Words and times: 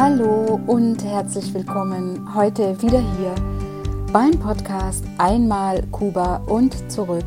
Hallo 0.00 0.60
und 0.68 1.02
herzlich 1.02 1.52
willkommen 1.52 2.32
heute 2.32 2.80
wieder 2.80 3.00
hier 3.00 3.34
beim 4.12 4.30
Podcast 4.38 5.04
Einmal 5.18 5.82
Kuba 5.88 6.36
und 6.46 6.88
zurück, 6.88 7.24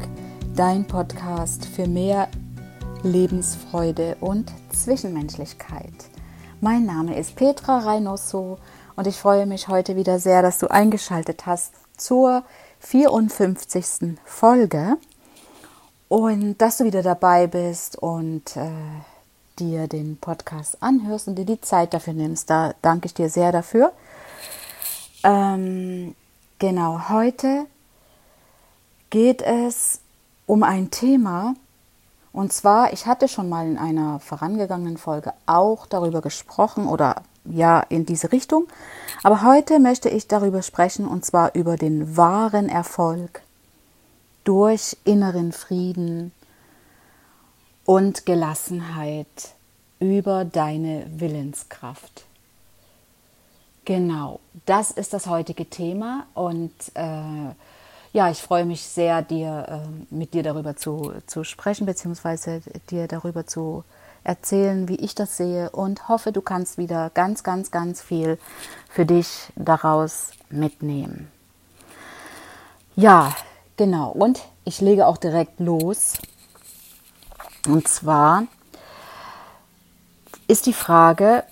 dein 0.55 0.87
Podcast 0.87 1.65
für 1.65 1.85
mehr 1.85 2.29
Lebensfreude 3.03 4.15
und 4.21 4.53
Zwischenmenschlichkeit. 4.69 5.91
Mein 6.61 6.85
Name 6.85 7.19
ist 7.19 7.35
Petra 7.35 7.79
Reynoso 7.79 8.57
und 8.95 9.05
ich 9.05 9.17
freue 9.17 9.45
mich 9.45 9.67
heute 9.67 9.97
wieder 9.97 10.17
sehr, 10.19 10.41
dass 10.41 10.57
du 10.57 10.71
eingeschaltet 10.71 11.45
hast 11.45 11.73
zur 11.97 12.45
54. 12.79 14.17
Folge 14.23 14.95
und 16.07 16.57
dass 16.59 16.77
du 16.77 16.85
wieder 16.85 17.03
dabei 17.03 17.47
bist 17.47 17.97
und 17.97 18.55
äh, 18.55 18.69
dir 19.59 19.87
den 19.87 20.17
Podcast 20.17 20.81
anhörst 20.81 21.27
und 21.27 21.35
dir 21.35 21.45
die 21.45 21.61
Zeit 21.61 21.93
dafür 21.93 22.13
nimmst. 22.13 22.49
Da 22.49 22.73
danke 22.81 23.07
ich 23.07 23.13
dir 23.13 23.29
sehr 23.29 23.51
dafür. 23.51 23.91
Ähm, 25.23 26.15
genau, 26.59 27.09
heute 27.09 27.65
geht 29.09 29.41
es 29.41 29.99
um 30.45 30.63
ein 30.63 30.91
Thema. 30.91 31.55
Und 32.33 32.53
zwar, 32.53 32.93
ich 32.93 33.05
hatte 33.05 33.27
schon 33.27 33.49
mal 33.49 33.67
in 33.67 33.77
einer 33.77 34.19
vorangegangenen 34.19 34.97
Folge 34.97 35.33
auch 35.45 35.85
darüber 35.85 36.21
gesprochen 36.21 36.87
oder 36.87 37.23
ja 37.45 37.81
in 37.89 38.05
diese 38.05 38.31
Richtung. 38.31 38.67
Aber 39.23 39.43
heute 39.43 39.79
möchte 39.79 40.09
ich 40.09 40.27
darüber 40.27 40.61
sprechen 40.61 41.07
und 41.07 41.25
zwar 41.25 41.55
über 41.55 41.77
den 41.77 42.15
wahren 42.17 42.69
Erfolg 42.69 43.41
durch 44.43 44.97
inneren 45.03 45.51
Frieden 45.51 46.31
und 47.85 48.25
Gelassenheit 48.25 49.55
über 49.99 50.45
deine 50.45 51.05
Willenskraft. 51.15 52.25
Genau, 53.85 54.39
das 54.65 54.91
ist 54.91 55.13
das 55.13 55.27
heutige 55.27 55.65
Thema 55.65 56.27
und 56.33 56.71
äh, 56.93 57.53
ja, 58.13 58.29
ich 58.29 58.41
freue 58.41 58.65
mich 58.65 58.83
sehr, 58.83 59.21
dir 59.21 59.83
äh, 59.85 60.13
mit 60.13 60.33
dir 60.33 60.43
darüber 60.43 60.75
zu, 60.75 61.13
zu 61.27 61.43
sprechen, 61.43 61.85
beziehungsweise 61.85 62.61
dir 62.89 63.07
darüber 63.07 63.47
zu 63.47 63.83
erzählen, 64.23 64.87
wie 64.87 64.97
ich 64.97 65.15
das 65.15 65.37
sehe 65.37 65.69
und 65.71 66.07
hoffe, 66.07 66.31
du 66.31 66.41
kannst 66.41 66.77
wieder 66.77 67.09
ganz, 67.13 67.43
ganz, 67.43 67.71
ganz 67.71 68.01
viel 68.01 68.37
für 68.89 69.05
dich 69.05 69.51
daraus 69.55 70.31
mitnehmen. 70.49 71.31
Ja, 72.95 73.35
genau. 73.77 74.11
Und 74.11 74.41
ich 74.63 74.81
lege 74.81 75.07
auch 75.07 75.17
direkt 75.17 75.59
los. 75.59 76.13
Und 77.67 77.87
zwar 77.87 78.43
ist 80.47 80.65
die 80.65 80.73
Frage, 80.73 81.43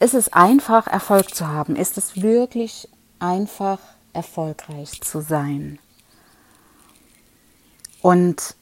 ist 0.00 0.14
es 0.14 0.32
einfach, 0.32 0.86
Erfolg 0.86 1.34
zu 1.34 1.48
haben? 1.48 1.76
Ist 1.76 1.96
es 1.96 2.20
wirklich 2.20 2.88
einfach, 3.18 3.78
erfolgreich 4.12 5.00
zu 5.00 5.20
sein? 5.20 5.78
Und 8.02 8.56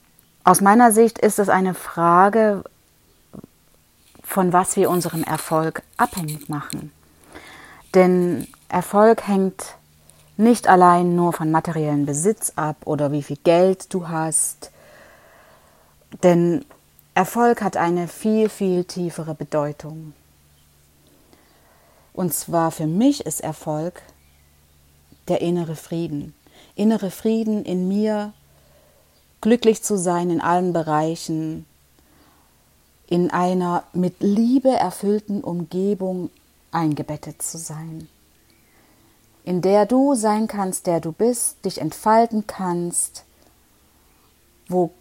aus 0.45 0.61
meiner 0.61 0.92
Sicht 0.92 1.19
ist 1.19 1.39
es 1.39 1.48
eine 1.48 1.75
Frage, 1.75 2.62
von 4.23 4.53
was 4.53 4.77
wir 4.77 4.91
unseren 4.91 5.25
Erfolg 5.25 5.83
abhängig 5.97 6.48
machen. 6.48 6.92
Denn 7.95 8.47
Erfolg 8.69 9.27
hängt 9.27 9.75
nicht 10.37 10.69
allein 10.69 11.17
nur 11.17 11.33
von 11.33 11.51
materiellen 11.51 12.07
Besitz 12.07 12.53
ab 12.57 12.77
oder 12.85 13.12
wie 13.12 13.23
viel 13.23 13.39
Geld 13.42 13.92
du 13.92 14.09
hast. 14.09 14.70
Denn 16.23 16.64
Erfolg 17.14 17.62
hat 17.62 17.77
eine 17.77 18.08
viel, 18.08 18.48
viel 18.48 18.85
tiefere 18.85 19.35
Bedeutung. 19.35 20.14
Und 22.12 22.33
zwar 22.33 22.70
für 22.70 22.86
mich 22.86 23.27
ist 23.27 23.40
Erfolg 23.40 24.02
der 25.29 25.40
innere 25.40 25.77
Frieden. 25.77 26.35
Innere 26.74 27.11
Frieden 27.11 27.64
in 27.64 27.89
mir, 27.89 28.33
glücklich 29.40 29.83
zu 29.83 29.96
sein 29.96 30.30
in 30.30 30.40
allen 30.40 30.73
Bereichen, 30.73 31.67
in 33.08 33.30
einer 33.30 33.85
mit 33.92 34.17
Liebe 34.20 34.70
erfüllten 34.70 35.42
Umgebung 35.42 36.30
eingebettet 36.70 37.42
zu 37.42 37.58
sein, 37.58 38.08
in 39.45 39.62
der 39.62 39.85
du 39.86 40.14
sein 40.14 40.46
kannst, 40.46 40.86
der 40.86 41.01
du 41.01 41.11
bist, 41.11 41.64
dich 41.64 41.80
entfalten 41.80 42.46
kannst, 42.46 43.24
wo 44.68 44.92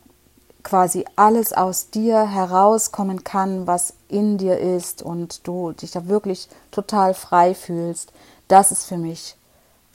quasi 0.69 1.03
alles 1.15 1.51
aus 1.51 1.89
dir 1.89 2.29
herauskommen 2.29 3.23
kann, 3.23 3.65
was 3.65 3.95
in 4.07 4.37
dir 4.37 4.59
ist 4.59 5.01
und 5.01 5.47
du 5.47 5.71
dich 5.71 5.89
da 5.89 6.07
wirklich 6.07 6.47
total 6.69 7.15
frei 7.15 7.55
fühlst, 7.55 8.13
das 8.47 8.71
ist 8.71 8.85
für 8.85 8.97
mich 8.97 9.35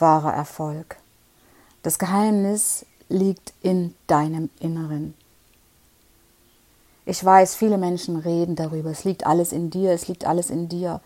wahrer 0.00 0.34
Erfolg. 0.34 0.96
Das 1.84 2.00
Geheimnis 2.00 2.86
liegt 3.08 3.52
in 3.62 3.94
deinem 4.08 4.50
Inneren. 4.58 5.14
Ich 7.06 7.24
weiß, 7.24 7.54
viele 7.54 7.78
Menschen 7.78 8.16
reden 8.16 8.56
darüber. 8.56 8.90
Es 8.90 9.04
liegt 9.04 9.26
alles 9.26 9.52
in 9.52 9.70
dir, 9.70 9.92
es 9.92 10.08
liegt 10.08 10.26
alles 10.26 10.50
in 10.50 10.68
dir. 10.68 11.00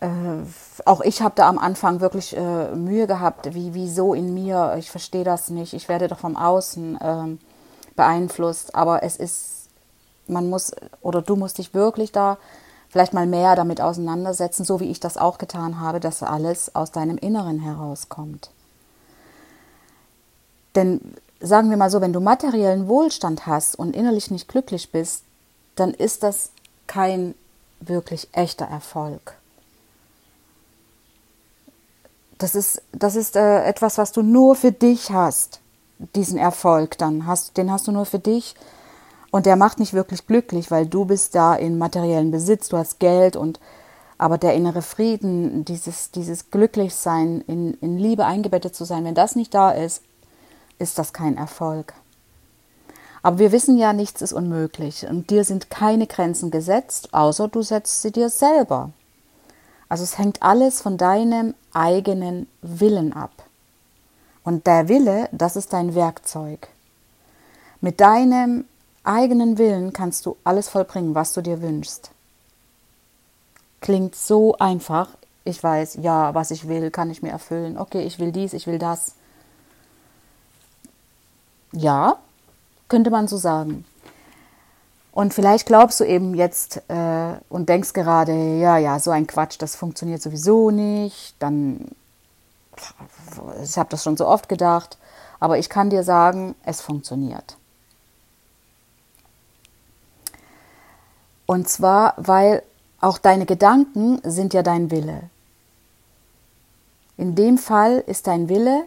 Äh, 0.00 0.08
auch 0.86 1.02
ich 1.02 1.20
habe 1.20 1.34
da 1.34 1.46
am 1.46 1.58
Anfang 1.58 2.00
wirklich 2.00 2.34
äh, 2.34 2.74
Mühe 2.74 3.06
gehabt, 3.06 3.54
wie 3.54 3.74
wieso 3.74 4.14
in 4.14 4.32
mir. 4.32 4.76
Ich 4.78 4.90
verstehe 4.90 5.24
das 5.24 5.50
nicht. 5.50 5.74
Ich 5.74 5.90
werde 5.90 6.08
doch 6.08 6.20
vom 6.20 6.36
Außen 6.36 6.98
äh, 6.98 7.51
beeinflusst. 7.96 8.74
Aber 8.74 9.02
es 9.02 9.16
ist, 9.16 9.68
man 10.26 10.48
muss 10.50 10.72
oder 11.00 11.22
du 11.22 11.36
musst 11.36 11.58
dich 11.58 11.74
wirklich 11.74 12.12
da 12.12 12.38
vielleicht 12.88 13.14
mal 13.14 13.26
mehr 13.26 13.56
damit 13.56 13.80
auseinandersetzen, 13.80 14.64
so 14.64 14.78
wie 14.78 14.90
ich 14.90 15.00
das 15.00 15.16
auch 15.16 15.38
getan 15.38 15.80
habe, 15.80 15.98
dass 15.98 16.22
alles 16.22 16.74
aus 16.74 16.90
deinem 16.90 17.16
Inneren 17.16 17.58
herauskommt. 17.58 18.50
Denn 20.74 21.00
sagen 21.40 21.70
wir 21.70 21.78
mal 21.78 21.90
so, 21.90 22.02
wenn 22.02 22.12
du 22.12 22.20
materiellen 22.20 22.88
Wohlstand 22.88 23.46
hast 23.46 23.78
und 23.78 23.96
innerlich 23.96 24.30
nicht 24.30 24.46
glücklich 24.46 24.92
bist, 24.92 25.24
dann 25.74 25.94
ist 25.94 26.22
das 26.22 26.50
kein 26.86 27.34
wirklich 27.80 28.28
echter 28.32 28.66
Erfolg. 28.66 29.36
Das 32.36 32.54
ist, 32.54 32.82
das 32.92 33.16
ist 33.16 33.36
äh, 33.36 33.64
etwas, 33.64 33.96
was 33.96 34.12
du 34.12 34.20
nur 34.20 34.54
für 34.54 34.72
dich 34.72 35.10
hast, 35.12 35.61
diesen 36.14 36.38
Erfolg 36.38 36.98
dann. 36.98 37.26
Hast, 37.26 37.56
den 37.56 37.70
hast 37.70 37.86
du 37.86 37.92
nur 37.92 38.06
für 38.06 38.18
dich 38.18 38.54
und 39.30 39.46
der 39.46 39.56
macht 39.56 39.78
nicht 39.78 39.94
wirklich 39.94 40.26
glücklich, 40.26 40.70
weil 40.70 40.86
du 40.86 41.04
bist 41.04 41.34
da 41.34 41.54
in 41.54 41.78
materiellen 41.78 42.30
Besitz, 42.30 42.68
du 42.68 42.76
hast 42.76 42.98
Geld 42.98 43.36
und 43.36 43.60
aber 44.18 44.38
der 44.38 44.54
innere 44.54 44.82
Frieden, 44.82 45.64
dieses, 45.64 46.12
dieses 46.12 46.50
Glücklichsein, 46.50 47.40
in, 47.48 47.74
in 47.80 47.98
Liebe 47.98 48.24
eingebettet 48.24 48.76
zu 48.76 48.84
sein, 48.84 49.04
wenn 49.04 49.16
das 49.16 49.34
nicht 49.34 49.52
da 49.52 49.72
ist, 49.72 50.02
ist 50.78 50.98
das 50.98 51.12
kein 51.12 51.36
Erfolg. 51.36 51.92
Aber 53.22 53.38
wir 53.38 53.50
wissen 53.50 53.78
ja, 53.78 53.92
nichts 53.92 54.22
ist 54.22 54.32
unmöglich 54.32 55.06
und 55.08 55.30
dir 55.30 55.44
sind 55.44 55.70
keine 55.70 56.06
Grenzen 56.06 56.50
gesetzt, 56.50 57.12
außer 57.12 57.48
du 57.48 57.62
setzt 57.62 58.02
sie 58.02 58.12
dir 58.12 58.28
selber. 58.28 58.90
Also 59.88 60.04
es 60.04 60.18
hängt 60.18 60.42
alles 60.42 60.80
von 60.80 60.98
deinem 60.98 61.54
eigenen 61.72 62.48
Willen 62.62 63.12
ab. 63.12 63.41
Und 64.44 64.66
der 64.66 64.88
Wille, 64.88 65.28
das 65.32 65.56
ist 65.56 65.72
dein 65.72 65.94
Werkzeug. 65.94 66.68
Mit 67.80 68.00
deinem 68.00 68.64
eigenen 69.04 69.58
Willen 69.58 69.92
kannst 69.92 70.26
du 70.26 70.36
alles 70.44 70.68
vollbringen, 70.68 71.14
was 71.14 71.32
du 71.32 71.42
dir 71.42 71.62
wünschst. 71.62 72.10
Klingt 73.80 74.14
so 74.14 74.56
einfach. 74.58 75.08
Ich 75.44 75.62
weiß, 75.62 75.98
ja, 76.02 76.34
was 76.34 76.52
ich 76.52 76.68
will, 76.68 76.90
kann 76.90 77.10
ich 77.10 77.22
mir 77.22 77.30
erfüllen. 77.30 77.76
Okay, 77.76 78.02
ich 78.02 78.18
will 78.18 78.30
dies, 78.30 78.52
ich 78.52 78.66
will 78.66 78.78
das. 78.78 79.14
Ja, 81.72 82.18
könnte 82.88 83.10
man 83.10 83.26
so 83.26 83.36
sagen. 83.36 83.84
Und 85.10 85.34
vielleicht 85.34 85.66
glaubst 85.66 86.00
du 86.00 86.04
eben 86.04 86.34
jetzt 86.34 86.82
äh, 86.88 87.34
und 87.48 87.68
denkst 87.68 87.92
gerade, 87.92 88.32
ja, 88.58 88.78
ja, 88.78 88.98
so 88.98 89.10
ein 89.10 89.26
Quatsch, 89.26 89.56
das 89.58 89.76
funktioniert 89.76 90.22
sowieso 90.22 90.70
nicht. 90.70 91.34
Dann, 91.38 91.88
ich 93.62 93.76
habe 93.76 93.90
das 93.90 94.02
schon 94.02 94.16
so 94.16 94.26
oft 94.26 94.48
gedacht, 94.48 94.98
aber 95.40 95.58
ich 95.58 95.68
kann 95.68 95.90
dir 95.90 96.04
sagen, 96.04 96.54
es 96.64 96.80
funktioniert. 96.80 97.56
Und 101.46 101.68
zwar, 101.68 102.14
weil 102.16 102.62
auch 103.00 103.18
deine 103.18 103.46
Gedanken 103.46 104.20
sind 104.24 104.54
ja 104.54 104.62
dein 104.62 104.90
Wille. 104.90 105.28
In 107.16 107.34
dem 107.34 107.58
Fall 107.58 108.02
ist 108.06 108.26
dein 108.26 108.48
Wille 108.48 108.84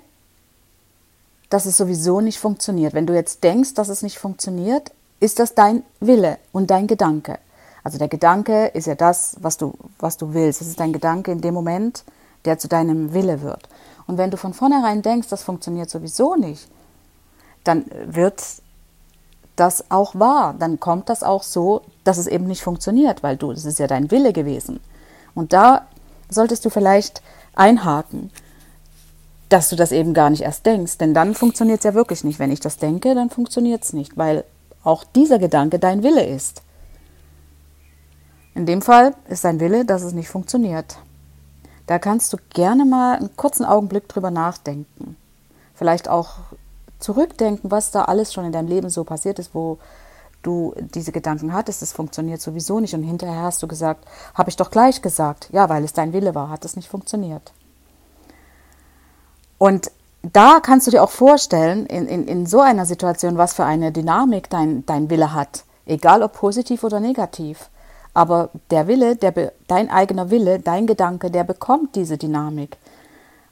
dass 1.50 1.66
es 1.66 1.78
sowieso 1.78 2.22
nicht 2.22 2.40
funktioniert. 2.40 2.94
Wenn 2.94 3.06
du 3.06 3.14
jetzt 3.14 3.44
denkst, 3.44 3.74
dass 3.76 3.90
es 3.90 4.02
nicht 4.02 4.18
funktioniert, 4.18 4.92
ist 5.20 5.40
das 5.40 5.56
dein 5.56 5.84
Wille 6.00 6.38
und 6.52 6.70
dein 6.70 6.88
Gedanke. 6.88 7.40
Also 7.84 7.98
der 7.98 8.08
Gedanke 8.08 8.68
ist 8.68 8.88
ja 8.88 8.96
das, 8.96 9.38
was 9.40 9.58
du, 9.58 9.74
was 10.00 10.18
du 10.18 10.34
willst. 10.34 10.62
Es 10.62 10.68
ist 10.68 10.80
dein 10.80 10.94
Gedanke 10.94 11.32
in 11.32 11.42
dem 11.42 11.54
Moment, 11.54 12.04
der 12.46 12.58
zu 12.58 12.68
deinem 12.68 13.14
Wille 13.14 13.42
wird. 13.42 13.70
Und 14.08 14.18
wenn 14.18 14.32
du 14.32 14.38
von 14.38 14.54
vornherein 14.54 15.02
denkst, 15.02 15.28
das 15.30 15.44
funktioniert 15.44 15.90
sowieso 15.90 16.36
nicht, 16.36 16.68
dann 17.64 17.86
wird 18.06 18.42
das 19.56 19.90
auch 19.90 20.16
wahr. 20.16 20.56
Dann 20.58 20.80
kommt 20.80 21.10
das 21.10 21.24
auch 21.24 21.44
so, 21.44 21.82
dass 22.04 22.18
es 22.18 22.28
eben 22.28 22.46
nicht 22.46 22.62
funktioniert, 22.62 23.24
weil 23.24 23.38
du, 23.38 23.52
das 23.52 23.66
ist 23.66 23.80
ja 23.80 23.88
dein 23.88 24.12
Wille 24.12 24.34
gewesen. 24.34 24.80
Und 25.34 25.54
da 25.54 25.88
solltest 26.30 26.66
du 26.66 26.70
vielleicht 26.70 27.22
einhaken, 27.56 28.32
dass 29.50 29.70
du 29.70 29.76
das 29.76 29.92
eben 29.92 30.14
gar 30.14 30.30
nicht 30.30 30.42
erst 30.42 30.66
denkst. 30.66 30.98
Denn 30.98 31.14
dann 31.14 31.34
funktioniert 31.34 31.80
es 31.80 31.86
ja 31.86 31.94
wirklich 31.94 32.24
nicht. 32.24 32.40
Wenn 32.40 32.52
ich 32.52 32.60
das 32.60 32.78
denke, 32.78 33.16
dann 33.16 33.30
funktioniert 33.30 33.84
es 33.84 33.94
nicht, 33.94 34.18
weil 34.18 34.44
auch 34.84 35.04
dieser 35.04 35.40
Gedanke 35.40 35.80
dein 35.80 36.04
Wille 36.04 36.26
ist. 36.26 36.62
In 38.54 38.66
dem 38.66 38.82
Fall 38.82 39.16
ist 39.28 39.44
dein 39.44 39.60
Wille, 39.60 39.84
dass 39.84 40.04
es 40.04 40.14
nicht 40.14 40.30
funktioniert. 40.30 40.98
Da 41.88 42.00
kannst 42.00 42.34
du 42.34 42.38
gerne 42.54 42.86
mal 42.86 43.18
einen 43.18 43.36
kurzen 43.36 43.66
Augenblick 43.66 44.08
drüber 44.10 44.32
nachdenken. 44.32 45.16
Vielleicht 45.76 46.10
auch 46.10 46.38
zurückdenken, 47.00 47.70
was 47.70 47.92
da 47.92 48.06
alles 48.06 48.34
schon 48.34 48.46
in 48.46 48.52
deinem 48.52 48.68
Leben 48.68 48.90
so 48.90 49.04
passiert 49.04 49.40
ist, 49.40 49.54
wo 49.54 49.78
du 50.42 50.74
diese 50.94 51.12
Gedanken 51.12 51.54
hattest, 51.54 51.82
es 51.82 51.92
funktioniert 51.92 52.42
sowieso 52.42 52.80
nicht. 52.80 52.94
Und 52.94 53.04
hinterher 53.04 53.42
hast 53.42 53.62
du 53.62 53.68
gesagt, 53.68 54.06
habe 54.34 54.50
ich 54.50 54.56
doch 54.56 54.72
gleich 54.72 55.02
gesagt. 55.02 55.50
Ja, 55.52 55.70
weil 55.70 55.84
es 55.84 55.94
dein 55.94 56.14
Wille 56.14 56.36
war, 56.36 56.50
hat 56.50 56.66
es 56.66 56.76
nicht 56.76 56.88
funktioniert. 56.88 57.52
Und 59.58 59.92
da 60.22 60.60
kannst 60.60 60.88
du 60.88 60.92
dir 60.92 61.04
auch 61.04 61.12
vorstellen, 61.12 61.86
in, 61.86 62.08
in, 62.08 62.28
in 62.28 62.46
so 62.46 62.62
einer 62.62 62.86
Situation, 62.86 63.38
was 63.38 63.54
für 63.54 63.66
eine 63.66 63.92
Dynamik 63.92 64.50
dein, 64.50 64.86
dein 64.86 65.10
Wille 65.10 65.34
hat. 65.34 65.64
Egal 65.86 66.24
ob 66.24 66.34
positiv 66.34 66.84
oder 66.84 67.00
negativ. 67.00 67.70
Aber 68.16 68.50
der 68.72 68.88
Wille, 68.88 69.18
der, 69.18 69.52
dein 69.68 69.92
eigener 69.92 70.32
Wille, 70.32 70.60
dein 70.60 70.88
Gedanke, 70.88 71.30
der 71.30 71.44
bekommt 71.44 71.96
diese 71.96 72.18
Dynamik. 72.18 72.78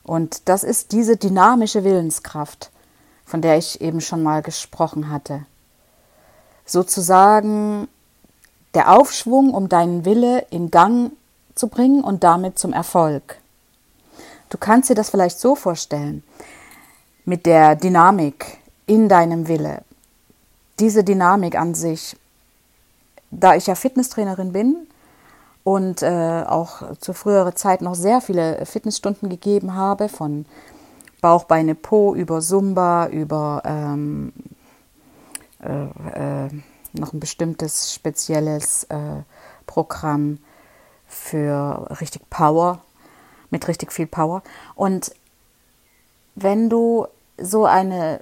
Und 0.04 0.48
das 0.48 0.63
ist 0.63 0.94
diese 0.94 1.18
dynamische 1.18 1.83
Willenskraft, 1.83 2.71
von 3.25 3.42
der 3.42 3.57
ich 3.57 3.81
eben 3.81 4.00
schon 4.00 4.24
mal 4.24 4.42
gesprochen 4.42 5.12
hatte. 5.12 5.45
Sozusagen 6.65 7.89
der 8.74 8.98
Aufschwung, 8.98 9.54
um 9.54 9.68
deinen 9.68 10.06
Wille 10.06 10.45
in 10.50 10.71
Gang 10.71 11.12
zu 11.56 11.68
bringen 11.68 12.01
und 12.01 12.24
damit 12.24 12.57
zum 12.57 12.71
Erfolg. 12.71 13.38
Du 14.50 14.57
kannst 14.57 14.89
dir 14.89 14.95
das 14.95 15.10
vielleicht 15.10 15.39
so 15.42 15.56
vorstellen, 15.56 16.24
mit 17.25 17.45
der 17.45 17.75
Dynamik 17.75 18.60
in 18.86 19.10
deinem 19.10 19.50
Wille. 19.50 19.83
Diese 20.80 21.04
Dynamik 21.04 21.57
an 21.57 21.75
sich, 21.75 22.15
da 23.39 23.56
ich 23.56 23.68
ja 23.68 23.75
Fitnesstrainerin 23.75 24.51
bin 24.53 24.88
und 25.63 26.01
äh, 26.01 26.44
auch 26.47 26.97
zu 26.97 27.13
früherer 27.13 27.56
Zeit 27.56 27.81
noch 27.81 27.95
sehr 27.95 28.21
viele 28.21 28.65
Fitnessstunden 28.65 29.30
gegeben 29.30 29.75
habe, 29.75 30.09
von 30.09 30.45
Bauch, 31.21 31.45
Beine, 31.45 31.75
Po 31.75 32.13
über 32.15 32.41
Zumba, 32.41 33.07
über 33.07 33.62
ähm, 33.65 34.33
äh, 35.62 36.45
äh, 36.45 36.50
noch 36.94 37.13
ein 37.13 37.19
bestimmtes 37.19 37.94
spezielles 37.94 38.83
äh, 38.85 39.24
Programm 39.65 40.39
für 41.07 41.88
richtig 42.01 42.29
Power, 42.29 42.81
mit 43.50 43.68
richtig 43.68 43.94
viel 43.94 44.07
Power. 44.07 44.44
Und 44.75 45.13
wenn 46.36 46.69
du 46.69 47.07
so 47.38 47.65
eine 47.65 48.19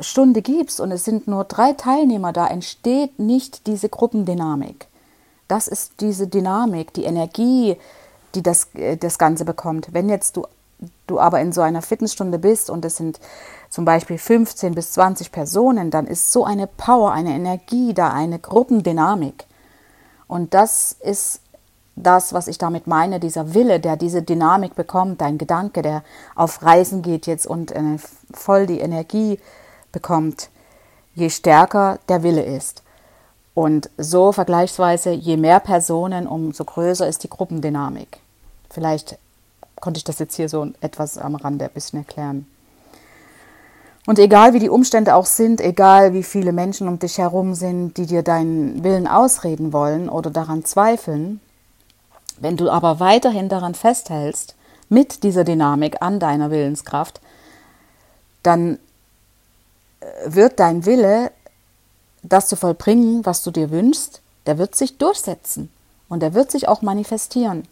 Stunde 0.00 0.42
gibst 0.42 0.80
und 0.80 0.90
es 0.90 1.04
sind 1.04 1.28
nur 1.28 1.44
drei 1.44 1.72
Teilnehmer 1.72 2.32
da, 2.32 2.46
entsteht 2.46 3.18
nicht 3.18 3.66
diese 3.66 3.88
Gruppendynamik. 3.88 4.86
Das 5.48 5.68
ist 5.68 6.00
diese 6.00 6.26
Dynamik, 6.26 6.94
die 6.94 7.04
Energie, 7.04 7.76
die 8.34 8.42
das, 8.42 8.68
äh, 8.74 8.96
das 8.96 9.18
Ganze 9.18 9.44
bekommt. 9.44 9.88
Wenn 9.92 10.08
jetzt 10.08 10.36
du, 10.36 10.46
du 11.06 11.20
aber 11.20 11.40
in 11.40 11.52
so 11.52 11.60
einer 11.60 11.82
Fitnessstunde 11.82 12.38
bist 12.38 12.70
und 12.70 12.84
es 12.84 12.96
sind 12.96 13.20
zum 13.68 13.84
Beispiel 13.84 14.18
15 14.18 14.74
bis 14.74 14.92
20 14.92 15.30
Personen, 15.30 15.90
dann 15.90 16.06
ist 16.06 16.32
so 16.32 16.44
eine 16.44 16.66
Power, 16.66 17.12
eine 17.12 17.34
Energie 17.34 17.92
da, 17.92 18.12
eine 18.12 18.38
Gruppendynamik. 18.38 19.44
Und 20.26 20.54
das 20.54 20.96
ist 21.00 21.40
das, 21.96 22.32
was 22.32 22.48
ich 22.48 22.56
damit 22.56 22.86
meine, 22.86 23.20
dieser 23.20 23.52
Wille, 23.52 23.78
der 23.78 23.96
diese 23.96 24.22
Dynamik 24.22 24.74
bekommt, 24.74 25.20
dein 25.20 25.36
Gedanke, 25.36 25.82
der 25.82 26.02
auf 26.34 26.62
Reisen 26.62 27.02
geht 27.02 27.26
jetzt 27.26 27.46
und 27.46 27.72
äh, 27.72 27.98
voll 28.32 28.66
die 28.66 28.80
Energie 28.80 29.38
bekommt, 29.92 30.50
je 31.14 31.30
stärker 31.30 31.98
der 32.08 32.22
Wille 32.22 32.42
ist. 32.42 32.82
Und 33.54 33.90
so 33.98 34.32
vergleichsweise, 34.32 35.10
je 35.10 35.36
mehr 35.36 35.60
Personen, 35.60 36.26
umso 36.26 36.64
größer 36.64 37.06
ist 37.06 37.22
die 37.22 37.28
Gruppendynamik. 37.28 38.18
Vielleicht 38.70 39.18
konnte 39.80 39.98
ich 39.98 40.04
das 40.04 40.18
jetzt 40.18 40.36
hier 40.36 40.48
so 40.48 40.68
etwas 40.80 41.18
am 41.18 41.34
Rande 41.34 41.66
ein 41.66 41.70
bisschen 41.72 41.98
erklären. 41.98 42.46
Und 44.06 44.18
egal 44.18 44.52
wie 44.52 44.58
die 44.58 44.70
Umstände 44.70 45.14
auch 45.14 45.26
sind, 45.26 45.60
egal 45.60 46.12
wie 46.12 46.24
viele 46.24 46.52
Menschen 46.52 46.88
um 46.88 46.98
dich 46.98 47.18
herum 47.18 47.54
sind, 47.54 47.96
die 47.98 48.06
dir 48.06 48.22
deinen 48.22 48.82
Willen 48.82 49.06
ausreden 49.06 49.72
wollen 49.72 50.08
oder 50.08 50.30
daran 50.30 50.64
zweifeln, 50.64 51.40
wenn 52.38 52.56
du 52.56 52.68
aber 52.70 52.98
weiterhin 52.98 53.48
daran 53.48 53.74
festhältst, 53.74 54.56
mit 54.88 55.22
dieser 55.22 55.44
Dynamik 55.44 56.02
an 56.02 56.18
deiner 56.18 56.50
Willenskraft, 56.50 57.20
dann 58.42 58.78
wird 60.26 60.60
dein 60.60 60.86
Wille, 60.86 61.30
das 62.22 62.48
zu 62.48 62.56
vollbringen, 62.56 63.24
was 63.26 63.42
du 63.42 63.50
dir 63.50 63.70
wünschst, 63.70 64.20
der 64.46 64.58
wird 64.58 64.74
sich 64.74 64.98
durchsetzen 64.98 65.70
und 66.08 66.20
der 66.20 66.34
wird 66.34 66.50
sich 66.50 66.68
auch 66.68 66.82
manifestieren. 66.82 67.66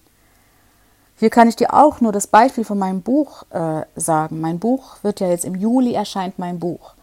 Hier 1.16 1.30
kann 1.30 1.48
ich 1.48 1.56
dir 1.56 1.74
auch 1.74 2.00
nur 2.00 2.12
das 2.12 2.26
Beispiel 2.26 2.64
von 2.64 2.78
meinem 2.78 3.02
Buch 3.02 3.44
äh, 3.50 3.82
sagen. 3.94 4.40
Mein 4.40 4.58
Buch 4.58 4.96
wird 5.02 5.20
ja 5.20 5.28
jetzt 5.28 5.44
im 5.44 5.54
Juli 5.54 5.92
erscheint 5.92 6.38
mein 6.38 6.58
Buch. 6.58 6.94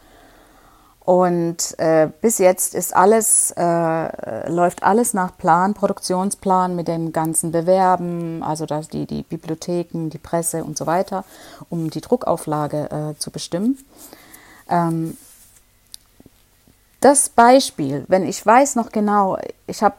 Und 1.08 1.80
äh, 1.80 2.10
bis 2.20 2.38
jetzt 2.40 2.76
ist 2.76 2.94
alles, 2.94 3.54
äh, 3.56 4.50
läuft 4.50 4.84
alles 4.84 5.14
nach 5.14 5.38
Plan, 5.38 5.74
Produktionsplan 5.74 6.76
mit 6.76 6.90
dem 6.90 7.14
ganzen 7.14 7.52
Bewerben, 7.52 8.44
also 8.44 8.66
dass 8.66 8.90
die, 8.90 9.06
die 9.06 9.24
Bibliotheken, 9.24 10.10
die 10.10 10.18
Presse 10.18 10.66
und 10.66 10.78
so 10.78 10.86
weiter, 10.86 11.24
um 11.70 11.90
die 11.90 12.02
Druckauflage 12.02 12.90
äh, 12.92 13.20
zu 13.20 13.32
bestimmen. 13.32 13.78
Ähm, 14.70 15.18
das 17.00 17.30
Beispiel, 17.30 18.06
wenn 18.08 18.28
ich 18.28 18.44
weiß 18.46 18.76
noch 18.76 18.92
genau, 18.92 19.38
ich 19.68 19.84
habe 19.84 19.96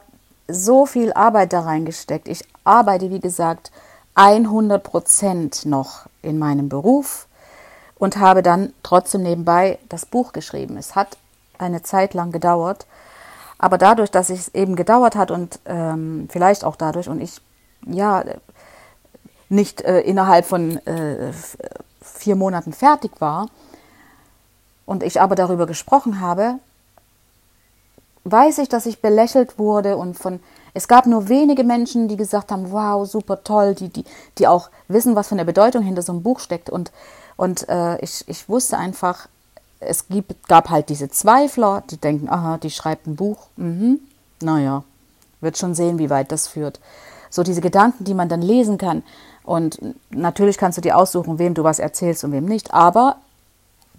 so 0.47 0.85
viel 0.85 1.13
Arbeit 1.13 1.53
da 1.53 1.61
reingesteckt, 1.61 2.27
ich 2.27 2.43
arbeite, 2.63 3.09
wie 3.09 3.19
gesagt, 3.19 3.71
100 4.15 4.83
Prozent 4.83 5.65
noch 5.65 6.07
in 6.21 6.39
meinem 6.39 6.67
Beruf, 6.67 7.27
und 7.99 8.17
habe 8.17 8.41
dann 8.41 8.73
trotzdem 8.81 9.21
nebenbei 9.21 9.77
das 9.89 10.05
Buch 10.05 10.31
geschrieben. 10.31 10.77
Es 10.77 10.95
hat 10.95 11.17
eine 11.59 11.83
Zeit 11.83 12.15
lang 12.15 12.31
gedauert, 12.31 12.87
aber 13.59 13.77
dadurch, 13.77 14.09
dass 14.09 14.29
es 14.29 14.55
eben 14.55 14.75
gedauert 14.75 15.15
hat 15.15 15.29
und 15.29 15.59
ähm, 15.65 16.27
vielleicht 16.31 16.63
auch 16.63 16.77
dadurch 16.77 17.09
und 17.09 17.21
ich 17.21 17.41
ja 17.85 18.23
nicht 19.49 19.81
äh, 19.81 19.99
innerhalb 19.99 20.45
von 20.45 20.77
äh, 20.87 21.33
vier 22.01 22.35
Monaten 22.35 22.71
fertig 22.71 23.11
war 23.19 23.49
und 24.89 25.03
ich 25.03 25.21
aber 25.21 25.35
darüber 25.35 25.67
gesprochen 25.67 26.19
habe, 26.19 26.55
weiß 28.23 28.57
ich, 28.57 28.69
dass 28.69 28.87
ich 28.87 29.01
belächelt 29.01 29.59
wurde 29.59 29.97
und 29.97 30.17
von 30.17 30.39
es 30.73 30.87
gab 30.87 31.05
nur 31.05 31.29
wenige 31.29 31.63
Menschen, 31.63 32.07
die 32.07 32.17
gesagt 32.17 32.51
haben, 32.51 32.71
wow, 32.71 33.07
super 33.07 33.43
toll, 33.43 33.75
die, 33.75 33.89
die, 33.89 34.03
die 34.37 34.47
auch 34.47 34.69
wissen, 34.87 35.15
was 35.15 35.27
für 35.27 35.35
eine 35.35 35.45
Bedeutung 35.45 35.83
hinter 35.83 36.01
so 36.01 36.11
einem 36.11 36.23
Buch 36.23 36.39
steckt. 36.39 36.69
Und 36.69 36.91
und 37.37 37.69
äh, 37.69 37.97
ich, 38.01 38.25
ich 38.27 38.49
wusste 38.49 38.77
einfach, 38.77 39.29
es 39.79 40.07
gibt, 40.09 40.47
gab 40.49 40.69
halt 40.69 40.89
diese 40.89 41.09
Zweifler, 41.09 41.83
die 41.89 41.97
denken, 41.97 42.27
aha, 42.27 42.57
die 42.57 42.71
schreibt 42.71 43.07
ein 43.07 43.15
Buch. 43.15 43.47
Mhm. 43.57 43.99
Naja, 44.41 44.83
wird 45.39 45.57
schon 45.57 45.75
sehen, 45.75 45.99
wie 45.99 46.09
weit 46.09 46.31
das 46.31 46.47
führt. 46.47 46.79
So 47.29 47.43
diese 47.43 47.61
Gedanken, 47.61 48.03
die 48.03 48.15
man 48.15 48.27
dann 48.27 48.41
lesen 48.41 48.77
kann. 48.77 49.03
Und 49.43 49.79
natürlich 50.09 50.57
kannst 50.57 50.79
du 50.79 50.81
dir 50.81 50.97
aussuchen, 50.97 51.39
wem 51.39 51.53
du 51.53 51.63
was 51.63 51.79
erzählst 51.79 52.23
und 52.23 52.33
wem 52.33 52.45
nicht. 52.45 52.73
Aber 52.73 53.17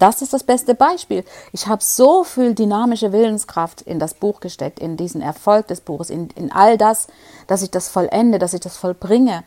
das 0.00 0.22
ist 0.22 0.32
das 0.32 0.42
beste 0.42 0.74
Beispiel. 0.74 1.24
Ich 1.52 1.66
habe 1.66 1.82
so 1.82 2.24
viel 2.24 2.54
dynamische 2.54 3.12
Willenskraft 3.12 3.82
in 3.82 3.98
das 3.98 4.14
Buch 4.14 4.40
gesteckt, 4.40 4.80
in 4.80 4.96
diesen 4.96 5.20
Erfolg 5.20 5.68
des 5.68 5.80
Buches, 5.80 6.10
in, 6.10 6.30
in 6.30 6.50
all 6.50 6.78
das, 6.78 7.06
dass 7.46 7.62
ich 7.62 7.70
das 7.70 7.88
vollende, 7.88 8.38
dass 8.38 8.54
ich 8.54 8.60
das 8.60 8.76
vollbringe. 8.76 9.44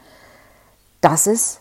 Das 1.02 1.28
ist 1.28 1.60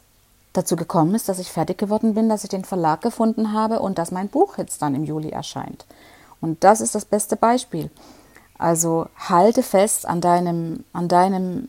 dazu 0.53 0.77
gekommen 0.77 1.15
ist, 1.15 1.29
dass 1.29 1.39
ich 1.39 1.51
fertig 1.51 1.79
geworden 1.79 2.15
bin, 2.15 2.29
dass 2.29 2.45
ich 2.45 2.51
den 2.51 2.65
Verlag 2.65 3.01
gefunden 3.01 3.53
habe 3.53 3.81
und 3.81 3.99
dass 3.99 4.11
mein 4.11 4.29
Buch 4.29 4.59
jetzt 4.59 4.83
dann 4.83 4.95
im 4.95 5.05
Juli 5.05 5.31
erscheint. 5.31 5.87
Und 6.41 6.63
das 6.63 6.81
ist 6.81 6.95
das 6.95 7.07
beste 7.07 7.37
Beispiel. 7.37 7.91
Also 8.59 9.07
halte 9.17 9.63
fest 9.63 10.07
an 10.07 10.21
deinem, 10.21 10.85
an 10.93 11.09
deinem 11.09 11.69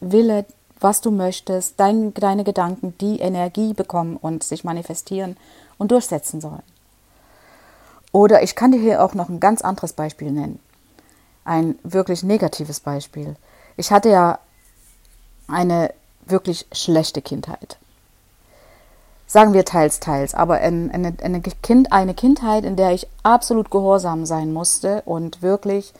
Wille, 0.00 0.44
was 0.80 1.00
du 1.00 1.10
möchtest, 1.10 1.80
dein, 1.80 2.12
deine 2.14 2.44
Gedanken, 2.44 2.94
die 3.00 3.18
Energie 3.20 3.72
bekommen 3.72 4.16
und 4.16 4.44
sich 4.44 4.62
manifestieren 4.62 5.36
und 5.78 5.90
durchsetzen 5.90 6.40
sollen. 6.40 6.62
Oder 8.12 8.42
ich 8.42 8.54
kann 8.54 8.72
dir 8.72 8.80
hier 8.80 9.02
auch 9.02 9.14
noch 9.14 9.28
ein 9.28 9.40
ganz 9.40 9.62
anderes 9.62 9.92
Beispiel 9.92 10.30
nennen. 10.30 10.58
Ein 11.44 11.78
wirklich 11.82 12.22
negatives 12.22 12.80
Beispiel. 12.80 13.36
Ich 13.76 13.90
hatte 13.90 14.10
ja 14.10 14.38
eine 15.46 15.94
wirklich 16.26 16.66
schlechte 16.72 17.22
Kindheit 17.22 17.78
sagen 19.28 19.52
wir 19.52 19.64
teils, 19.64 20.00
teils, 20.00 20.34
aber 20.34 20.54
eine, 20.54 21.14
eine, 21.22 21.40
kind, 21.42 21.92
eine 21.92 22.14
Kindheit, 22.14 22.64
in 22.64 22.74
der 22.74 22.92
ich 22.92 23.06
absolut 23.22 23.70
gehorsam 23.70 24.26
sein 24.26 24.52
musste 24.52 25.02
und 25.04 25.42
wirklich 25.42 25.92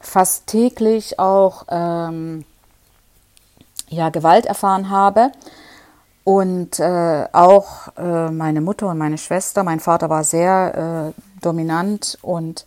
fast 0.00 0.46
täglich 0.46 1.18
auch 1.18 1.64
ähm, 1.70 2.44
ja, 3.88 4.10
Gewalt 4.10 4.44
erfahren 4.44 4.90
habe. 4.90 5.32
Und 6.26 6.80
äh, 6.80 7.28
auch 7.30 7.86
äh, 7.96 8.32
meine 8.32 8.60
Mutter 8.60 8.88
und 8.88 8.98
meine 8.98 9.16
Schwester, 9.16 9.62
mein 9.62 9.78
Vater 9.78 10.10
war 10.10 10.24
sehr 10.24 11.12
äh, 11.14 11.40
dominant 11.40 12.18
und 12.20 12.66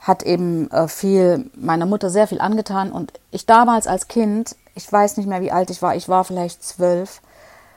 hat 0.00 0.22
eben 0.22 0.70
äh, 0.70 0.86
viel, 0.86 1.50
meiner 1.54 1.86
Mutter 1.86 2.10
sehr 2.10 2.26
viel 2.26 2.42
angetan. 2.42 2.92
Und 2.92 3.14
ich 3.30 3.46
damals 3.46 3.86
als 3.86 4.06
Kind, 4.08 4.54
ich 4.74 4.92
weiß 4.92 5.16
nicht 5.16 5.26
mehr, 5.26 5.40
wie 5.40 5.50
alt 5.50 5.70
ich 5.70 5.80
war, 5.80 5.96
ich 5.96 6.10
war 6.10 6.24
vielleicht 6.24 6.62
zwölf, 6.62 7.22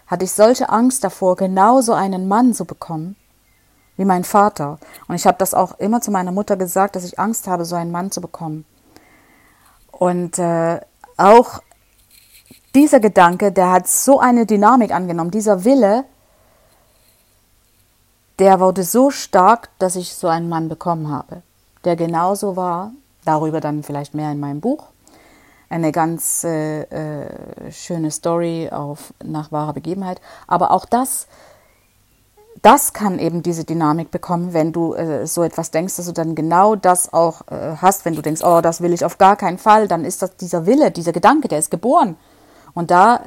hatte 0.08 0.26
ich 0.26 0.34
solche 0.34 0.68
Angst 0.68 1.06
davor, 1.06 1.38
genauso 1.38 1.94
einen 1.94 2.28
Mann 2.28 2.54
zu 2.54 2.66
bekommen 2.66 3.16
wie 3.96 4.04
mein 4.04 4.26
Vater. 4.26 4.78
Und 5.08 5.16
ich 5.16 5.26
habe 5.26 5.38
das 5.38 5.54
auch 5.54 5.80
immer 5.80 6.02
zu 6.02 6.12
meiner 6.12 6.34
Mutter 6.34 6.58
gesagt, 6.58 6.98
dass 6.98 7.06
ich 7.06 7.18
Angst 7.18 7.48
habe, 7.48 7.64
so 7.64 7.78
einen 7.78 7.94
Mann 7.94 8.12
zu 8.12 8.20
bekommen. 8.20 8.66
Und 9.94 10.38
äh, 10.38 10.82
auch 11.16 11.62
dieser 12.76 13.00
Gedanke, 13.00 13.52
der 13.52 13.72
hat 13.72 13.88
so 13.88 14.20
eine 14.20 14.46
Dynamik 14.46 14.92
angenommen, 14.92 15.32
dieser 15.32 15.64
Wille, 15.66 16.06
der 18.38 18.60
wurde 18.60 18.84
so 18.84 19.10
stark, 19.10 19.70
dass 19.80 19.96
ich 19.96 20.16
so 20.16 20.28
einen 20.28 20.50
Mann 20.50 20.70
bekommen 20.70 21.10
habe, 21.10 21.42
der 21.84 21.96
genauso 21.96 22.56
war, 22.56 22.92
darüber 23.26 23.60
dann 23.60 23.84
vielleicht 23.84 24.14
mehr 24.14 24.32
in 24.32 24.40
meinem 24.40 24.62
Buch. 24.62 24.86
Eine 25.70 25.92
ganz 25.92 26.44
äh, 26.44 26.82
äh, 26.84 27.72
schöne 27.72 28.12
Story 28.12 28.70
auf, 28.72 29.14
nach 29.24 29.52
wahrer 29.52 29.74
Begebenheit. 29.74 30.20
Aber 30.48 30.72
auch 30.72 30.86
das 30.86 31.28
das 32.62 32.94
kann 32.94 33.20
eben 33.20 33.42
diese 33.42 33.64
Dynamik 33.64 34.12
bekommen, 34.12 34.54
wenn 34.54 34.72
du 34.72 34.94
äh, 34.94 35.26
so 35.26 35.44
etwas 35.44 35.72
denkst, 35.72 35.96
dass 35.96 36.08
du 36.08 36.12
dann 36.12 36.36
genau 36.36 36.76
das 36.76 37.14
auch 37.14 37.42
äh, 37.50 37.78
hast, 37.78 38.06
wenn 38.06 38.16
du 38.16 38.22
denkst, 38.22 38.42
oh, 38.44 38.62
das 38.62 38.82
will 38.82 38.94
ich 38.94 39.06
auf 39.06 39.18
gar 39.18 39.36
keinen 39.36 39.58
Fall, 39.58 39.88
dann 39.88 40.04
ist 40.04 40.22
das 40.22 40.36
dieser 40.36 40.66
Wille, 40.66 40.92
dieser 40.92 41.12
Gedanke, 41.12 41.48
der 41.48 41.60
ist 41.60 41.72
geboren. 41.72 42.18
Und 42.80 42.92
da 42.92 43.26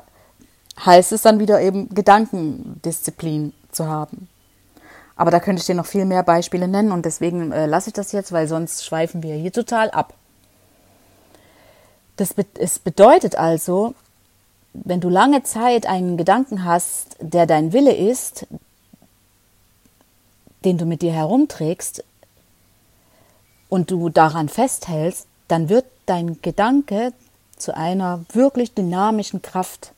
heißt 0.82 1.12
es 1.12 1.20
dann 1.20 1.38
wieder 1.38 1.60
eben 1.60 1.90
Gedankendisziplin 1.90 3.52
zu 3.70 3.86
haben. 3.86 4.26
Aber 5.14 5.30
da 5.30 5.40
könnte 5.40 5.60
ich 5.60 5.66
dir 5.66 5.74
noch 5.74 5.84
viel 5.84 6.06
mehr 6.06 6.22
Beispiele 6.22 6.66
nennen 6.66 6.90
und 6.90 7.04
deswegen 7.04 7.52
äh, 7.52 7.66
lasse 7.66 7.90
ich 7.90 7.92
das 7.92 8.12
jetzt, 8.12 8.32
weil 8.32 8.48
sonst 8.48 8.82
schweifen 8.82 9.22
wir 9.22 9.34
hier 9.34 9.52
total 9.52 9.90
ab. 9.90 10.14
Das 12.16 12.32
be 12.32 12.46
es 12.58 12.78
bedeutet 12.78 13.36
also, 13.36 13.94
wenn 14.72 15.02
du 15.02 15.10
lange 15.10 15.42
Zeit 15.42 15.84
einen 15.84 16.16
Gedanken 16.16 16.64
hast, 16.64 17.18
der 17.20 17.44
dein 17.44 17.74
Wille 17.74 17.94
ist, 17.94 18.46
den 20.64 20.78
du 20.78 20.86
mit 20.86 21.02
dir 21.02 21.12
herumträgst 21.12 22.02
und 23.68 23.90
du 23.90 24.08
daran 24.08 24.48
festhältst, 24.48 25.26
dann 25.48 25.68
wird 25.68 25.84
dein 26.06 26.40
Gedanke 26.40 27.12
zu 27.62 27.76
einer 27.76 28.24
wirklich 28.32 28.74
dynamischen 28.74 29.42
Kraft, 29.42 29.92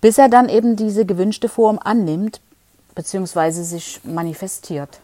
bis 0.00 0.18
er 0.18 0.28
dann 0.28 0.48
eben 0.48 0.76
diese 0.76 1.04
gewünschte 1.04 1.48
Form 1.48 1.78
annimmt 1.78 2.40
bzw. 2.94 3.50
sich 3.62 4.00
manifestiert. 4.04 5.00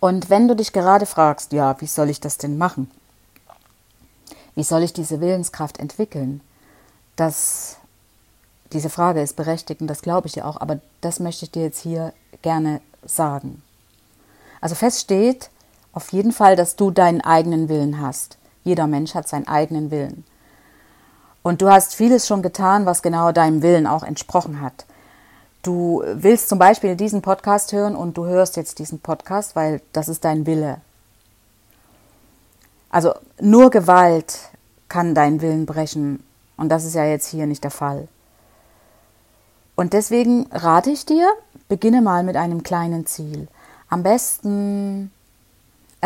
Und 0.00 0.30
wenn 0.30 0.48
du 0.48 0.54
dich 0.54 0.72
gerade 0.72 1.06
fragst, 1.06 1.52
ja, 1.52 1.80
wie 1.80 1.86
soll 1.86 2.10
ich 2.10 2.20
das 2.20 2.38
denn 2.38 2.58
machen? 2.58 2.90
Wie 4.54 4.62
soll 4.62 4.82
ich 4.82 4.92
diese 4.92 5.20
Willenskraft 5.20 5.78
entwickeln? 5.78 6.40
Das 7.16 7.76
diese 8.72 8.90
Frage 8.90 9.22
ist 9.22 9.36
berechtigt 9.36 9.80
und 9.80 9.86
das 9.86 10.02
glaube 10.02 10.26
ich 10.26 10.32
dir 10.32 10.46
auch, 10.46 10.60
aber 10.60 10.80
das 11.00 11.20
möchte 11.20 11.44
ich 11.44 11.50
dir 11.50 11.62
jetzt 11.62 11.80
hier 11.80 12.12
gerne 12.42 12.80
sagen. 13.04 13.62
Also 14.60 14.74
fest 14.74 15.00
steht 15.00 15.50
auf 15.92 16.12
jeden 16.12 16.32
Fall, 16.32 16.56
dass 16.56 16.76
du 16.76 16.90
deinen 16.90 17.20
eigenen 17.20 17.68
Willen 17.68 18.00
hast. 18.00 18.38
Jeder 18.66 18.88
Mensch 18.88 19.14
hat 19.14 19.28
seinen 19.28 19.46
eigenen 19.46 19.92
Willen. 19.92 20.24
Und 21.44 21.62
du 21.62 21.70
hast 21.70 21.94
vieles 21.94 22.26
schon 22.26 22.42
getan, 22.42 22.84
was 22.84 23.00
genau 23.00 23.30
deinem 23.30 23.62
Willen 23.62 23.86
auch 23.86 24.02
entsprochen 24.02 24.60
hat. 24.60 24.86
Du 25.62 26.02
willst 26.04 26.48
zum 26.48 26.58
Beispiel 26.58 26.96
diesen 26.96 27.22
Podcast 27.22 27.72
hören 27.72 27.94
und 27.94 28.18
du 28.18 28.26
hörst 28.26 28.56
jetzt 28.56 28.80
diesen 28.80 28.98
Podcast, 28.98 29.54
weil 29.54 29.80
das 29.92 30.08
ist 30.08 30.24
dein 30.24 30.46
Wille. 30.46 30.80
Also 32.90 33.14
nur 33.40 33.70
Gewalt 33.70 34.48
kann 34.88 35.14
deinen 35.14 35.40
Willen 35.42 35.64
brechen. 35.64 36.24
Und 36.56 36.68
das 36.68 36.84
ist 36.84 36.94
ja 36.94 37.04
jetzt 37.04 37.28
hier 37.28 37.46
nicht 37.46 37.62
der 37.62 37.70
Fall. 37.70 38.08
Und 39.76 39.92
deswegen 39.92 40.48
rate 40.50 40.90
ich 40.90 41.06
dir, 41.06 41.28
beginne 41.68 42.02
mal 42.02 42.24
mit 42.24 42.34
einem 42.34 42.64
kleinen 42.64 43.06
Ziel. 43.06 43.46
Am 43.88 44.02
besten 44.02 45.12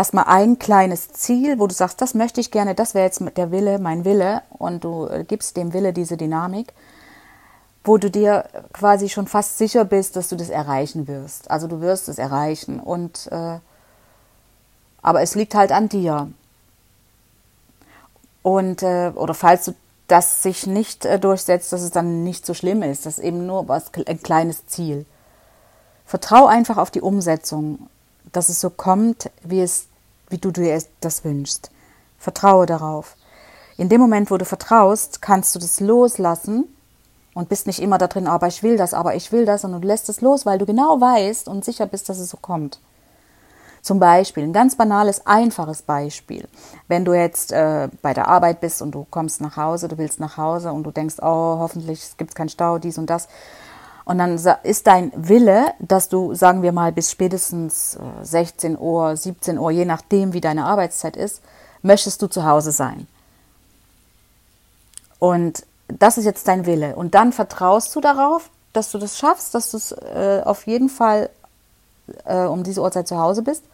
erstmal 0.00 0.24
ein 0.28 0.58
kleines 0.58 1.12
Ziel, 1.12 1.58
wo 1.58 1.66
du 1.66 1.74
sagst, 1.74 2.00
das 2.00 2.14
möchte 2.14 2.40
ich 2.40 2.50
gerne, 2.50 2.74
das 2.74 2.94
wäre 2.94 3.04
jetzt 3.04 3.22
der 3.36 3.50
Wille, 3.50 3.78
mein 3.78 4.06
Wille, 4.06 4.40
und 4.48 4.82
du 4.82 5.06
äh, 5.06 5.24
gibst 5.24 5.58
dem 5.58 5.74
Wille 5.74 5.92
diese 5.92 6.16
Dynamik, 6.16 6.72
wo 7.84 7.98
du 7.98 8.10
dir 8.10 8.46
quasi 8.72 9.10
schon 9.10 9.26
fast 9.26 9.58
sicher 9.58 9.84
bist, 9.84 10.16
dass 10.16 10.30
du 10.30 10.36
das 10.36 10.48
erreichen 10.48 11.06
wirst. 11.06 11.50
Also 11.50 11.66
du 11.66 11.82
wirst 11.82 12.08
es 12.08 12.16
erreichen 12.16 12.80
und 12.80 13.28
äh, 13.30 13.58
aber 15.02 15.20
es 15.20 15.34
liegt 15.34 15.54
halt 15.54 15.70
an 15.70 15.90
dir. 15.90 16.30
Und 18.40 18.82
äh, 18.82 19.12
oder 19.14 19.34
falls 19.34 19.66
du 19.66 19.74
das 20.06 20.42
sich 20.42 20.66
nicht 20.66 21.04
äh, 21.04 21.18
durchsetzt, 21.18 21.74
dass 21.74 21.82
es 21.82 21.90
dann 21.90 22.24
nicht 22.24 22.46
so 22.46 22.54
schlimm 22.54 22.82
ist. 22.82 23.04
Das 23.04 23.18
ist 23.18 23.24
eben 23.24 23.46
nur 23.46 23.68
was, 23.68 23.92
ein 24.06 24.22
kleines 24.22 24.66
Ziel. 24.66 25.04
Vertrau 26.06 26.46
einfach 26.46 26.78
auf 26.78 26.90
die 26.90 27.02
Umsetzung, 27.02 27.88
dass 28.32 28.48
es 28.48 28.60
so 28.60 28.70
kommt, 28.70 29.30
wie, 29.42 29.60
es, 29.60 29.86
wie 30.30 30.38
du 30.38 30.50
dir 30.50 30.82
das 31.00 31.24
wünschst. 31.24 31.70
Vertraue 32.18 32.66
darauf. 32.66 33.16
In 33.76 33.88
dem 33.88 34.00
Moment, 34.00 34.30
wo 34.30 34.36
du 34.36 34.44
vertraust, 34.44 35.22
kannst 35.22 35.54
du 35.54 35.58
das 35.58 35.80
loslassen 35.80 36.64
und 37.34 37.48
bist 37.48 37.66
nicht 37.66 37.80
immer 37.80 37.98
da 37.98 38.08
drin, 38.08 38.26
aber 38.26 38.46
ich 38.46 38.62
will 38.62 38.76
das, 38.76 38.94
aber 38.94 39.14
ich 39.14 39.32
will 39.32 39.44
das, 39.44 39.64
und 39.64 39.72
du 39.72 39.86
lässt 39.86 40.08
es 40.08 40.20
los, 40.20 40.44
weil 40.44 40.58
du 40.58 40.66
genau 40.66 41.00
weißt 41.00 41.48
und 41.48 41.64
sicher 41.64 41.86
bist, 41.86 42.08
dass 42.08 42.18
es 42.18 42.30
so 42.30 42.36
kommt. 42.36 42.80
Zum 43.82 43.98
Beispiel, 43.98 44.44
ein 44.44 44.52
ganz 44.52 44.76
banales, 44.76 45.26
einfaches 45.26 45.80
Beispiel. 45.80 46.46
Wenn 46.86 47.06
du 47.06 47.14
jetzt 47.14 47.52
äh, 47.52 47.88
bei 48.02 48.12
der 48.12 48.28
Arbeit 48.28 48.60
bist 48.60 48.82
und 48.82 48.94
du 48.94 49.06
kommst 49.10 49.40
nach 49.40 49.56
Hause, 49.56 49.88
du 49.88 49.96
willst 49.96 50.20
nach 50.20 50.36
Hause 50.36 50.72
und 50.72 50.84
du 50.84 50.90
denkst, 50.90 51.16
oh, 51.22 51.56
hoffentlich 51.58 52.16
gibt 52.18 52.32
es 52.32 52.34
keinen 52.34 52.50
Stau, 52.50 52.78
dies 52.78 52.98
und 52.98 53.08
das. 53.08 53.28
Und 54.04 54.18
dann 54.18 54.38
ist 54.62 54.86
dein 54.86 55.12
Wille, 55.14 55.72
dass 55.78 56.08
du, 56.08 56.34
sagen 56.34 56.62
wir 56.62 56.72
mal, 56.72 56.92
bis 56.92 57.10
spätestens 57.10 57.98
16 58.22 58.74
äh, 58.74 58.78
Uhr, 58.78 59.16
17 59.16 59.58
Uhr, 59.58 59.70
je 59.70 59.84
nachdem, 59.84 60.32
wie 60.32 60.40
deine 60.40 60.64
Arbeitszeit 60.64 61.16
ist, 61.16 61.42
möchtest 61.82 62.20
du 62.22 62.26
zu 62.26 62.44
Hause 62.44 62.72
sein. 62.72 63.06
Und 65.18 65.64
das 65.86 66.18
ist 66.18 66.24
jetzt 66.24 66.48
dein 66.48 66.66
Wille. 66.66 66.96
Und 66.96 67.14
dann 67.14 67.32
vertraust 67.32 67.94
du 67.94 68.00
darauf, 68.00 68.50
dass 68.72 68.90
du 68.90 68.98
das 68.98 69.18
schaffst, 69.18 69.54
dass 69.54 69.70
du 69.70 69.76
es 69.76 69.92
äh, 69.92 70.42
auf 70.44 70.66
jeden 70.66 70.88
Fall 70.88 71.30
äh, 72.24 72.44
um 72.44 72.62
diese 72.62 72.80
Uhrzeit 72.80 73.08
zu 73.08 73.18
Hause 73.18 73.42
bist. 73.42 73.64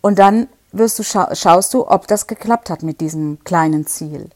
Und 0.00 0.18
dann 0.18 0.48
wirst 0.72 0.98
du 0.98 1.02
scha 1.02 1.34
schaust 1.34 1.72
du, 1.74 1.88
ob 1.88 2.06
das 2.08 2.26
geklappt 2.26 2.70
hat 2.70 2.82
mit 2.82 3.00
diesem 3.00 3.42
kleinen 3.44 3.86
Ziel. 3.86 4.30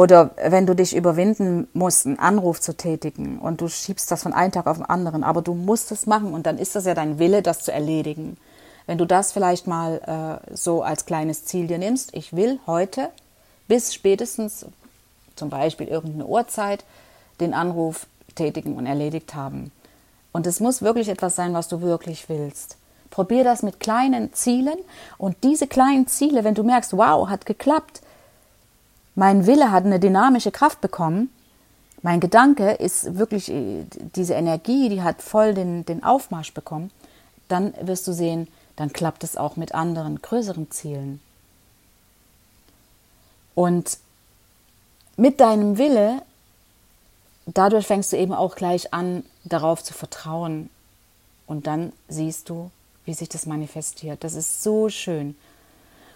Oder 0.00 0.30
wenn 0.42 0.64
du 0.64 0.74
dich 0.74 0.96
überwinden 0.96 1.68
musst, 1.74 2.06
einen 2.06 2.18
Anruf 2.18 2.58
zu 2.58 2.74
tätigen 2.74 3.38
und 3.38 3.60
du 3.60 3.68
schiebst 3.68 4.10
das 4.10 4.22
von 4.22 4.32
einem 4.32 4.50
Tag 4.50 4.66
auf 4.66 4.78
den 4.78 4.86
anderen, 4.86 5.22
aber 5.22 5.42
du 5.42 5.52
musst 5.52 5.92
es 5.92 6.06
machen 6.06 6.32
und 6.32 6.46
dann 6.46 6.56
ist 6.56 6.74
das 6.74 6.86
ja 6.86 6.94
dein 6.94 7.18
Wille, 7.18 7.42
das 7.42 7.60
zu 7.60 7.70
erledigen. 7.70 8.38
Wenn 8.86 8.96
du 8.96 9.04
das 9.04 9.32
vielleicht 9.32 9.66
mal 9.66 10.40
äh, 10.48 10.56
so 10.56 10.82
als 10.82 11.04
kleines 11.04 11.44
Ziel 11.44 11.66
dir 11.66 11.76
nimmst, 11.76 12.14
ich 12.14 12.34
will 12.34 12.58
heute 12.66 13.10
bis 13.68 13.92
spätestens 13.92 14.64
zum 15.36 15.50
Beispiel 15.50 15.88
irgendeine 15.88 16.24
Uhrzeit 16.24 16.82
den 17.38 17.52
Anruf 17.52 18.06
tätigen 18.36 18.78
und 18.78 18.86
erledigt 18.86 19.34
haben. 19.34 19.70
Und 20.32 20.46
es 20.46 20.60
muss 20.60 20.80
wirklich 20.80 21.10
etwas 21.10 21.36
sein, 21.36 21.52
was 21.52 21.68
du 21.68 21.82
wirklich 21.82 22.30
willst. 22.30 22.78
Probier 23.10 23.44
das 23.44 23.62
mit 23.62 23.80
kleinen 23.80 24.32
Zielen 24.32 24.78
und 25.18 25.36
diese 25.44 25.66
kleinen 25.66 26.06
Ziele, 26.06 26.42
wenn 26.42 26.54
du 26.54 26.62
merkst, 26.62 26.96
wow, 26.96 27.28
hat 27.28 27.44
geklappt, 27.44 28.00
mein 29.20 29.46
Wille 29.46 29.70
hat 29.70 29.84
eine 29.84 30.00
dynamische 30.00 30.50
Kraft 30.50 30.80
bekommen, 30.80 31.28
mein 32.00 32.20
Gedanke 32.20 32.70
ist 32.70 33.18
wirklich, 33.18 33.50
äh, 33.50 33.84
diese 34.16 34.32
Energie, 34.32 34.88
die 34.88 35.02
hat 35.02 35.20
voll 35.20 35.52
den, 35.52 35.84
den 35.84 36.02
Aufmarsch 36.02 36.54
bekommen, 36.54 36.90
dann 37.46 37.74
wirst 37.82 38.08
du 38.08 38.14
sehen, 38.14 38.48
dann 38.76 38.94
klappt 38.94 39.22
es 39.22 39.36
auch 39.36 39.56
mit 39.56 39.74
anderen 39.74 40.22
größeren 40.22 40.70
Zielen. 40.70 41.20
Und 43.54 43.98
mit 45.18 45.38
deinem 45.40 45.76
Wille 45.76 46.22
dadurch 47.44 47.86
fängst 47.86 48.14
du 48.14 48.16
eben 48.16 48.32
auch 48.32 48.56
gleich 48.56 48.94
an, 48.94 49.22
darauf 49.44 49.84
zu 49.84 49.92
vertrauen. 49.92 50.70
Und 51.46 51.66
dann 51.66 51.92
siehst 52.08 52.48
du, 52.48 52.70
wie 53.04 53.12
sich 53.12 53.28
das 53.28 53.44
manifestiert. 53.44 54.24
Das 54.24 54.34
ist 54.34 54.62
so 54.62 54.88
schön. 54.88 55.36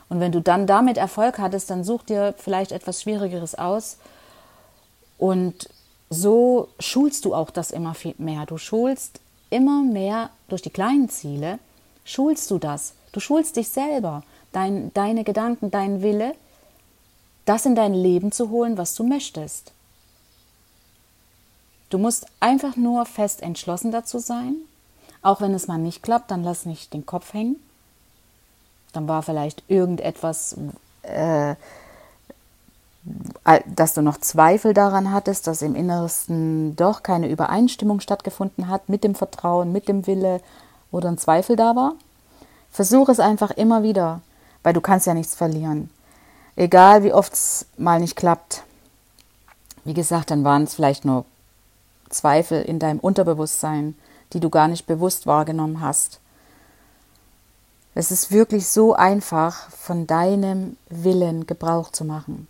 Und 0.08 0.20
wenn 0.20 0.32
du 0.32 0.40
dann 0.40 0.66
damit 0.66 0.96
Erfolg 0.96 1.38
hattest, 1.38 1.70
dann 1.70 1.84
such 1.84 2.02
dir 2.02 2.34
vielleicht 2.36 2.72
etwas 2.72 3.02
Schwierigeres 3.02 3.54
aus. 3.54 3.98
Und 5.18 5.68
so 6.10 6.68
schulst 6.78 7.24
du 7.24 7.34
auch 7.34 7.50
das 7.50 7.70
immer 7.70 7.94
viel 7.94 8.14
mehr. 8.18 8.46
Du 8.46 8.58
schulst 8.58 9.20
immer 9.50 9.82
mehr 9.82 10.30
durch 10.48 10.62
die 10.62 10.70
kleinen 10.70 11.08
Ziele, 11.08 11.58
schulst 12.04 12.50
du 12.50 12.58
das. 12.58 12.94
Du 13.12 13.20
schulst 13.20 13.56
dich 13.56 13.68
selber, 13.68 14.22
dein, 14.52 14.92
deine 14.94 15.24
Gedanken, 15.24 15.70
dein 15.70 16.02
Wille 16.02 16.34
das 17.44 17.66
in 17.66 17.74
dein 17.74 17.94
Leben 17.94 18.32
zu 18.32 18.50
holen, 18.50 18.78
was 18.78 18.94
du 18.94 19.04
möchtest. 19.04 19.72
Du 21.90 21.98
musst 21.98 22.26
einfach 22.40 22.76
nur 22.76 23.06
fest 23.06 23.42
entschlossen 23.42 23.92
dazu 23.92 24.18
sein. 24.18 24.56
Auch 25.22 25.40
wenn 25.40 25.54
es 25.54 25.68
mal 25.68 25.78
nicht 25.78 26.02
klappt, 26.02 26.30
dann 26.30 26.42
lass 26.42 26.66
nicht 26.66 26.92
den 26.92 27.06
Kopf 27.06 27.34
hängen. 27.34 27.56
Dann 28.94 29.08
war 29.08 29.22
vielleicht 29.22 29.62
irgendetwas, 29.68 30.56
äh, 31.02 31.54
dass 33.66 33.92
du 33.92 34.00
noch 34.00 34.16
Zweifel 34.18 34.72
daran 34.72 35.12
hattest, 35.12 35.46
dass 35.46 35.60
im 35.60 35.74
Innersten 35.74 36.74
doch 36.76 37.02
keine 37.02 37.28
Übereinstimmung 37.28 38.00
stattgefunden 38.00 38.68
hat 38.68 38.88
mit 38.88 39.04
dem 39.04 39.14
Vertrauen, 39.14 39.72
mit 39.72 39.88
dem 39.88 40.06
Wille 40.06 40.40
oder 40.90 41.10
ein 41.10 41.18
Zweifel 41.18 41.56
da 41.56 41.76
war. 41.76 41.94
Versuch 42.70 43.08
es 43.08 43.20
einfach 43.20 43.50
immer 43.50 43.82
wieder, 43.82 44.20
weil 44.62 44.72
du 44.72 44.80
kannst 44.80 45.06
ja 45.06 45.12
nichts 45.12 45.34
verlieren. 45.34 45.90
Egal 46.56 47.02
wie 47.02 47.12
oft 47.12 47.34
es 47.34 47.66
mal 47.76 48.00
nicht 48.00 48.16
klappt. 48.16 48.62
Wie 49.84 49.94
gesagt, 49.94 50.30
dann 50.30 50.44
waren 50.44 50.64
es 50.64 50.74
vielleicht 50.74 51.04
nur 51.04 51.26
Zweifel 52.08 52.62
in 52.62 52.78
deinem 52.78 53.00
Unterbewusstsein, 53.00 53.96
die 54.32 54.40
du 54.40 54.48
gar 54.48 54.68
nicht 54.68 54.86
bewusst 54.86 55.26
wahrgenommen 55.26 55.80
hast. 55.80 56.20
Es 57.94 58.10
ist 58.10 58.32
wirklich 58.32 58.66
so 58.66 58.94
einfach, 58.94 59.70
von 59.70 60.06
deinem 60.06 60.76
Willen 60.88 61.46
Gebrauch 61.46 61.90
zu 61.90 62.04
machen. 62.04 62.48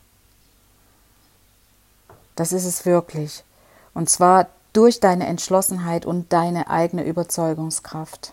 Das 2.35 2.53
ist 2.53 2.65
es 2.65 2.87
wirklich. 2.87 3.45
Und 3.93 4.09
zwar 4.09 4.49
durch 4.73 5.01
deine 5.01 5.27
Entschlossenheit 5.27 6.07
und 6.07 6.33
deine 6.33 6.69
eigene 6.71 7.05
Überzeugungskraft. 7.05 8.33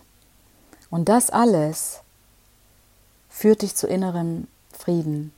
Und 0.90 1.08
das 1.08 1.30
alles 1.30 2.00
führt 3.28 3.62
dich 3.62 3.76
zu 3.76 3.86
innerem 3.86 4.48
Frieden. 4.72 5.32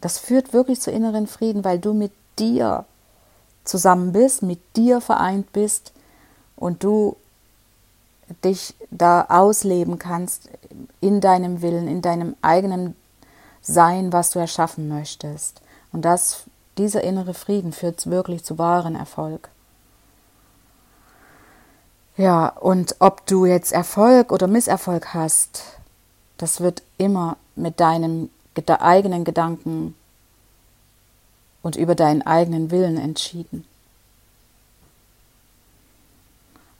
Das 0.00 0.18
führt 0.18 0.52
wirklich 0.52 0.80
zu 0.80 0.90
inneren 0.90 1.26
Frieden, 1.26 1.64
weil 1.64 1.78
du 1.78 1.92
mit 1.92 2.12
dir 2.38 2.86
zusammen 3.64 4.12
bist, 4.12 4.42
mit 4.42 4.60
dir 4.76 5.00
vereint 5.00 5.52
bist 5.52 5.92
und 6.56 6.82
du 6.82 7.16
dich 8.44 8.74
da 8.90 9.26
ausleben 9.28 9.98
kannst 9.98 10.48
in 11.00 11.20
deinem 11.20 11.62
Willen, 11.62 11.88
in 11.88 12.02
deinem 12.02 12.36
eigenen 12.42 12.94
Sein, 13.60 14.12
was 14.12 14.30
du 14.30 14.38
erschaffen 14.38 14.88
möchtest. 14.88 15.60
Und 15.92 16.04
das, 16.04 16.44
dieser 16.78 17.02
innere 17.02 17.34
Frieden 17.34 17.72
führt 17.72 18.08
wirklich 18.08 18.44
zu 18.44 18.58
wahren 18.58 18.94
Erfolg. 18.94 19.50
Ja, 22.16 22.48
und 22.48 22.96
ob 22.98 23.26
du 23.26 23.46
jetzt 23.46 23.72
Erfolg 23.72 24.32
oder 24.32 24.46
Misserfolg 24.46 25.14
hast, 25.14 25.62
das 26.36 26.60
wird 26.60 26.82
immer 26.98 27.36
mit 27.56 27.80
deinem 27.80 28.30
eigenen 28.66 29.24
Gedanken 29.24 29.94
und 31.62 31.76
über 31.76 31.94
deinen 31.94 32.22
eigenen 32.22 32.70
Willen 32.70 32.98
entschieden. 32.98 33.64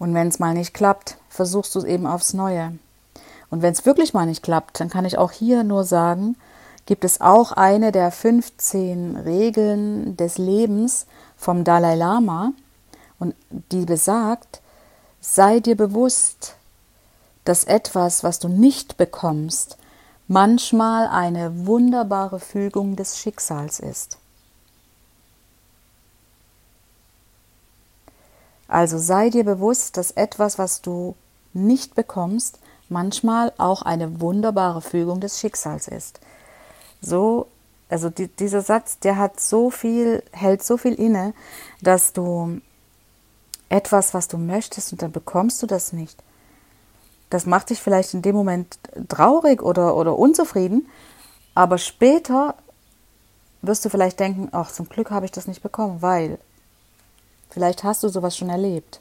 Und 0.01 0.15
wenn 0.15 0.29
es 0.29 0.39
mal 0.39 0.55
nicht 0.55 0.73
klappt, 0.75 1.19
versuchst 1.29 1.75
du 1.75 1.79
es 1.79 1.85
eben 1.85 2.07
aufs 2.07 2.33
Neue. 2.33 2.73
Und 3.51 3.61
wenn 3.63 3.73
es 3.73 3.85
wirklich 3.85 4.15
mal 4.15 4.27
nicht 4.27 4.43
klappt, 4.43 4.81
dann 4.81 4.89
kann 4.89 5.05
ich 5.05 5.19
auch 5.19 5.31
hier 5.31 5.63
nur 5.63 5.85
sagen, 5.85 6.37
gibt 6.87 7.05
es 7.05 7.21
auch 7.21 7.53
eine 7.53 7.93
der 7.93 8.11
15 8.11 9.17
Regeln 9.17 10.17
des 10.17 10.39
Lebens 10.39 11.07
vom 11.37 11.65
Dalai 11.65 11.97
Lama 11.97 12.53
und 13.19 13.35
die 13.71 13.85
besagt, 13.85 14.63
sei 15.21 15.61
dir 15.61 15.77
bewusst, 15.77 16.55
dass 17.45 17.65
etwas, 17.65 18.25
was 18.25 18.39
du 18.39 18.49
nicht 18.49 18.97
bekommst, 18.97 19.77
manchmal 20.29 21.09
eine 21.09 21.67
wunderbare 21.67 22.41
Fügung 22.41 22.97
des 22.97 23.19
Schicksals 23.19 23.81
ist. 23.81 24.20
Also 28.71 28.99
sei 28.99 29.31
dir 29.31 29.43
bewusst, 29.43 29.97
dass 29.97 30.13
etwas, 30.13 30.57
was 30.57 30.81
du 30.81 31.17
nicht 31.53 31.97
bekommst, 31.97 32.61
manchmal 32.89 33.53
auch 33.59 33.83
eine 33.83 34.21
wunderbare 34.21 34.81
Fügung 34.81 35.19
des 35.21 35.41
Schicksals 35.41 35.89
ist. 35.89 36.21
So, 37.01 37.49
also 37.89 38.11
die, 38.11 38.29
dieser 38.29 38.63
Satz, 38.63 39.01
der 39.01 39.17
hat 39.17 39.41
so 39.41 39.71
viel, 39.71 40.23
hält 40.31 40.63
so 40.63 40.77
viel 40.77 40.95
inne, 40.95 41.35
dass 41.83 42.13
du 42.13 42.61
etwas, 43.69 44.15
was 44.15 44.29
du 44.29 44.39
möchtest, 44.39 44.93
und 44.93 45.03
dann 45.03 45.11
bekommst 45.11 45.61
du 45.65 45.67
das 45.67 45.93
nicht. 45.93 46.23
Das 47.29 47.47
macht 47.47 47.71
dich 47.71 47.81
vielleicht 47.83 48.15
in 48.15 48.23
dem 48.23 48.37
Moment 48.37 48.79
traurig 49.09 49.63
oder, 49.63 49.97
oder 49.97 50.17
unzufrieden, 50.17 50.89
aber 51.57 51.77
später 51.77 52.55
wirst 53.63 53.85
du 53.85 53.89
vielleicht 53.89 54.21
denken, 54.21 54.49
ach, 54.53 54.71
zum 54.71 54.89
Glück 54.89 55.11
habe 55.11 55.27
ich 55.27 55.33
das 55.33 55.49
nicht 55.49 55.61
bekommen, 55.61 56.03
weil 56.03 56.39
Vielleicht 57.51 57.85
hast 57.85 58.03
du 58.03 58.09
sowas 58.09 58.37
schon 58.37 58.49
erlebt. 58.49 59.01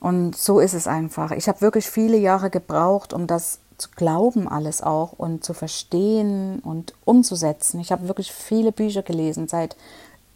Und 0.00 0.36
so 0.36 0.60
ist 0.60 0.74
es 0.74 0.86
einfach. 0.86 1.30
Ich 1.30 1.48
habe 1.48 1.60
wirklich 1.60 1.88
viele 1.88 2.16
Jahre 2.16 2.50
gebraucht, 2.50 3.12
um 3.12 3.26
das 3.26 3.60
zu 3.78 3.88
glauben, 3.96 4.48
alles 4.48 4.82
auch 4.82 5.12
und 5.12 5.44
zu 5.44 5.54
verstehen 5.54 6.60
und 6.60 6.94
umzusetzen. 7.04 7.80
Ich 7.80 7.90
habe 7.90 8.08
wirklich 8.08 8.32
viele 8.32 8.72
Bücher 8.72 9.02
gelesen 9.02 9.48
seit 9.48 9.76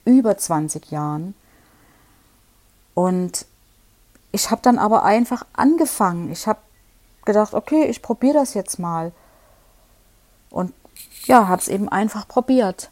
über 0.04 0.36
20 0.36 0.90
Jahren. 0.90 1.34
Und 2.94 3.46
ich 4.32 4.50
habe 4.50 4.62
dann 4.62 4.78
aber 4.78 5.04
einfach 5.04 5.46
angefangen. 5.52 6.32
Ich 6.32 6.46
habe 6.46 6.60
gedacht, 7.24 7.54
okay, 7.54 7.84
ich 7.84 8.02
probiere 8.02 8.34
das 8.34 8.54
jetzt 8.54 8.78
mal. 8.78 9.12
Und 10.50 10.72
ja, 11.26 11.46
habe 11.46 11.60
es 11.60 11.68
eben 11.68 11.88
einfach 11.88 12.26
probiert. 12.26 12.90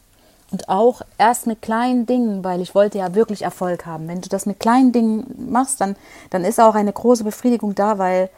Und 0.51 0.69
auch 0.69 1.01
erst 1.17 1.45
mit 1.45 1.61
kleinen 1.61 2.05
Dingen, 2.05 2.43
weil 2.43 2.61
ich 2.61 2.73
wollte 2.73 2.99
ja 2.99 3.13
wirklich 3.13 3.41
Erfolg 3.41 3.85
haben. 3.85 4.07
Wenn 4.07 4.21
du 4.21 4.29
das 4.29 4.45
mit 4.45 4.59
kleinen 4.59 4.93
Dingen 4.93 5.49
machst, 5.51 5.81
dann, 5.81 5.97
dann 6.29 6.45
ist 6.45 6.59
auch 6.59 6.75
eine 6.75 6.93
große 6.93 7.25
Befriedigung 7.25 7.75
da, 7.75 7.97
weil, 7.97 8.29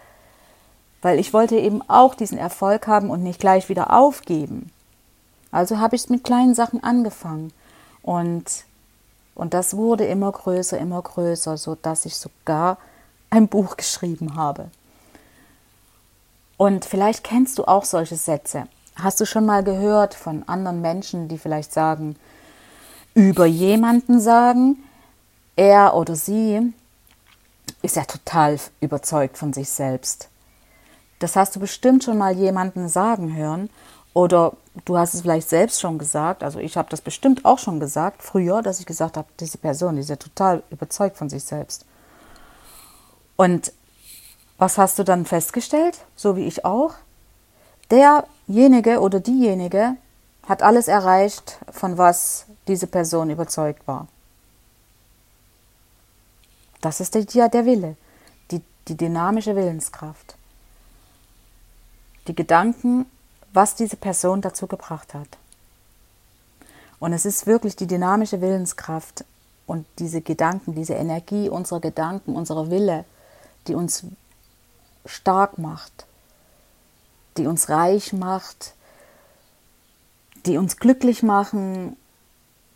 weil 1.03 1.19
ich 1.19 1.33
wollte 1.33 1.57
eben 1.57 1.87
auch 1.87 2.15
diesen 2.15 2.39
Erfolg 2.39 2.87
haben 2.87 3.11
und 3.11 3.21
nicht 3.21 3.39
gleich 3.39 3.69
wieder 3.69 3.93
aufgeben. 3.93 4.71
Also 5.51 5.77
habe 5.77 5.95
ich 5.95 6.09
mit 6.09 6.23
kleinen 6.23 6.55
Sachen 6.55 6.83
angefangen. 6.83 7.53
Und, 8.01 8.45
und 9.35 9.53
das 9.53 9.77
wurde 9.77 10.05
immer 10.05 10.31
größer, 10.31 10.79
immer 10.79 11.01
größer, 11.01 11.57
sodass 11.57 12.05
ich 12.05 12.15
sogar 12.15 12.77
ein 13.29 13.47
Buch 13.47 13.77
geschrieben 13.77 14.35
habe. 14.35 14.71
Und 16.57 16.85
vielleicht 16.85 17.23
kennst 17.23 17.57
du 17.57 17.65
auch 17.65 17.85
solche 17.85 18.15
Sätze. 18.17 18.67
Hast 19.01 19.21
du 19.21 19.25
schon 19.25 19.45
mal 19.45 19.63
gehört 19.63 20.13
von 20.13 20.43
anderen 20.47 20.81
Menschen, 20.81 21.27
die 21.27 21.37
vielleicht 21.37 21.71
sagen, 21.71 22.15
über 23.13 23.45
jemanden 23.45 24.19
sagen, 24.19 24.77
er 25.55 25.95
oder 25.95 26.15
sie 26.15 26.73
ist 27.81 27.95
ja 27.95 28.03
total 28.03 28.59
überzeugt 28.81 29.37
von 29.37 29.53
sich 29.53 29.69
selbst. 29.69 30.29
Das 31.19 31.35
hast 31.35 31.55
du 31.55 31.59
bestimmt 31.59 32.03
schon 32.03 32.17
mal 32.17 32.35
jemanden 32.35 32.87
sagen 32.89 33.35
hören 33.35 33.69
oder 34.13 34.53
du 34.85 34.97
hast 34.97 35.13
es 35.13 35.21
vielleicht 35.21 35.49
selbst 35.49 35.79
schon 35.79 35.97
gesagt. 35.97 36.43
Also 36.43 36.59
ich 36.59 36.77
habe 36.77 36.89
das 36.89 37.01
bestimmt 37.01 37.45
auch 37.45 37.59
schon 37.59 37.79
gesagt 37.79 38.23
früher, 38.23 38.61
dass 38.61 38.79
ich 38.79 38.85
gesagt 38.85 39.17
habe, 39.17 39.27
diese 39.39 39.57
Person 39.57 39.95
die 39.95 40.01
ist 40.01 40.09
ja 40.09 40.15
total 40.15 40.63
überzeugt 40.69 41.17
von 41.17 41.29
sich 41.29 41.43
selbst. 41.43 41.85
Und 43.35 43.71
was 44.57 44.77
hast 44.77 44.99
du 44.99 45.03
dann 45.03 45.25
festgestellt, 45.25 45.99
so 46.15 46.35
wie 46.35 46.45
ich 46.45 46.65
auch? 46.65 46.95
Derjenige 48.49 48.99
oder 48.99 49.19
diejenige 49.19 49.95
hat 50.43 50.63
alles 50.63 50.87
erreicht, 50.87 51.59
von 51.71 51.97
was 51.97 52.45
diese 52.67 52.87
Person 52.87 53.29
überzeugt 53.29 53.87
war. 53.87 54.07
Das 56.81 56.99
ist 56.99 57.13
der, 57.13 57.49
der 57.49 57.65
Wille, 57.65 57.95
die, 58.51 58.61
die 58.87 58.97
dynamische 58.97 59.55
Willenskraft. 59.55 60.35
Die 62.27 62.35
Gedanken, 62.35 63.05
was 63.53 63.75
diese 63.75 63.97
Person 63.97 64.41
dazu 64.41 64.65
gebracht 64.65 65.13
hat. 65.13 65.37
Und 66.99 67.13
es 67.13 67.25
ist 67.25 67.47
wirklich 67.47 67.75
die 67.75 67.87
dynamische 67.87 68.41
Willenskraft 68.41 69.23
und 69.67 69.85
diese 69.99 70.21
Gedanken, 70.21 70.73
diese 70.73 70.95
Energie 70.95 71.49
unserer 71.49 71.79
Gedanken, 71.79 72.35
unserer 72.35 72.69
Wille, 72.71 73.05
die 73.67 73.75
uns 73.75 74.03
stark 75.05 75.57
macht 75.57 76.07
die 77.37 77.47
uns 77.47 77.69
reich 77.69 78.13
macht, 78.13 78.73
die 80.45 80.57
uns 80.57 80.77
glücklich 80.77 81.23
machen 81.23 81.95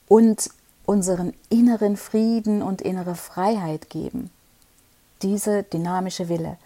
und 0.08 0.50
unseren 0.86 1.34
inneren 1.50 1.98
Frieden 1.98 2.62
und 2.62 2.82
innere 2.82 3.16
Freiheit 3.16 3.90
geben. 3.90 4.30
Diese 5.22 5.64
dynamische 5.64 6.30
Wille. 6.30 6.58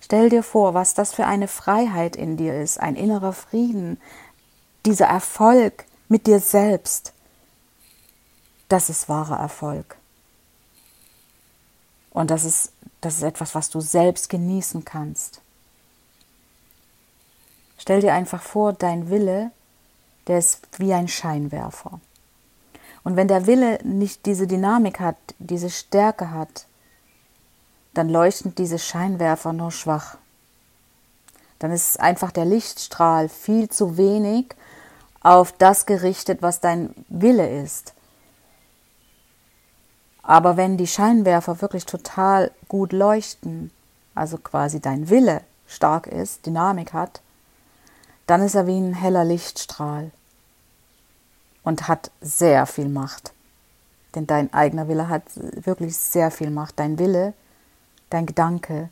Stell 0.00 0.30
dir 0.30 0.42
vor, 0.42 0.74
was 0.74 0.94
das 0.94 1.12
für 1.12 1.26
eine 1.26 1.48
Freiheit 1.48 2.16
in 2.16 2.36
dir 2.36 2.60
ist, 2.60 2.80
ein 2.80 2.96
innerer 2.96 3.32
Frieden, 3.32 4.00
dieser 4.86 5.06
Erfolg 5.06 5.84
mit 6.08 6.26
dir 6.26 6.40
selbst. 6.40 7.12
Das 8.68 8.88
ist 8.88 9.08
wahrer 9.08 9.38
Erfolg. 9.38 9.96
Und 12.10 12.30
das 12.30 12.44
ist, 12.44 12.72
das 13.00 13.16
ist 13.16 13.22
etwas, 13.22 13.54
was 13.54 13.70
du 13.70 13.80
selbst 13.80 14.28
genießen 14.30 14.84
kannst. 14.84 15.42
Stell 17.78 18.00
dir 18.00 18.12
einfach 18.12 18.42
vor, 18.42 18.74
dein 18.74 19.08
Wille 19.08 19.52
der 20.28 20.38
ist 20.38 20.60
wie 20.78 20.92
ein 20.92 21.08
Scheinwerfer. 21.08 22.00
Und 23.02 23.16
wenn 23.16 23.28
der 23.28 23.46
Wille 23.46 23.78
nicht 23.82 24.26
diese 24.26 24.46
Dynamik 24.46 25.00
hat, 25.00 25.16
diese 25.38 25.70
Stärke 25.70 26.30
hat, 26.30 26.66
dann 27.94 28.08
leuchten 28.08 28.54
diese 28.54 28.78
Scheinwerfer 28.78 29.52
nur 29.52 29.72
schwach. 29.72 30.18
Dann 31.58 31.72
ist 31.72 31.98
einfach 31.98 32.30
der 32.30 32.44
Lichtstrahl 32.44 33.28
viel 33.28 33.68
zu 33.70 33.96
wenig 33.96 34.54
auf 35.22 35.52
das 35.52 35.86
gerichtet, 35.86 36.42
was 36.42 36.60
dein 36.60 36.94
Wille 37.08 37.62
ist. 37.62 37.94
Aber 40.22 40.56
wenn 40.58 40.76
die 40.76 40.86
Scheinwerfer 40.86 41.62
wirklich 41.62 41.86
total 41.86 42.52
gut 42.68 42.92
leuchten, 42.92 43.70
also 44.14 44.36
quasi 44.36 44.78
dein 44.78 45.08
Wille 45.08 45.40
stark 45.66 46.06
ist, 46.06 46.44
Dynamik 46.44 46.92
hat, 46.92 47.22
dann 48.28 48.42
ist 48.42 48.54
er 48.54 48.66
wie 48.66 48.78
ein 48.78 48.92
heller 48.92 49.24
Lichtstrahl 49.24 50.10
und 51.62 51.88
hat 51.88 52.10
sehr 52.20 52.66
viel 52.66 52.88
Macht. 52.88 53.32
Denn 54.14 54.26
dein 54.26 54.52
eigener 54.52 54.86
Wille 54.86 55.08
hat 55.08 55.22
wirklich 55.34 55.96
sehr 55.96 56.30
viel 56.30 56.50
Macht. 56.50 56.78
Dein 56.78 56.98
Wille, 56.98 57.32
dein 58.10 58.26
Gedanke 58.26 58.90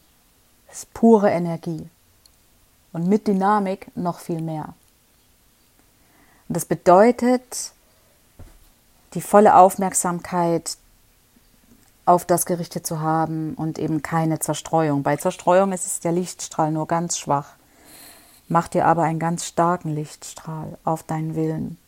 ist 0.72 0.92
pure 0.94 1.30
Energie. 1.30 1.88
Und 2.92 3.08
mit 3.08 3.28
Dynamik 3.28 3.94
noch 3.94 4.20
viel 4.20 4.40
mehr. 4.40 4.74
Und 6.48 6.56
das 6.56 6.64
bedeutet, 6.64 7.72
die 9.12 9.20
volle 9.20 9.54
Aufmerksamkeit 9.56 10.78
auf 12.06 12.24
das 12.24 12.46
gerichtet 12.46 12.86
zu 12.86 13.00
haben 13.00 13.54
und 13.54 13.78
eben 13.78 14.00
keine 14.00 14.38
Zerstreuung. 14.38 15.02
Bei 15.02 15.16
Zerstreuung 15.16 15.72
ist 15.72 15.86
es 15.86 16.00
der 16.00 16.12
Lichtstrahl 16.12 16.70
nur 16.70 16.86
ganz 16.86 17.18
schwach. 17.18 17.56
Mach 18.48 18.68
dir 18.68 18.86
aber 18.86 19.02
einen 19.02 19.18
ganz 19.18 19.44
starken 19.44 19.94
Lichtstrahl 19.94 20.78
auf 20.84 21.02
deinen 21.02 21.34
Willen 21.34 21.78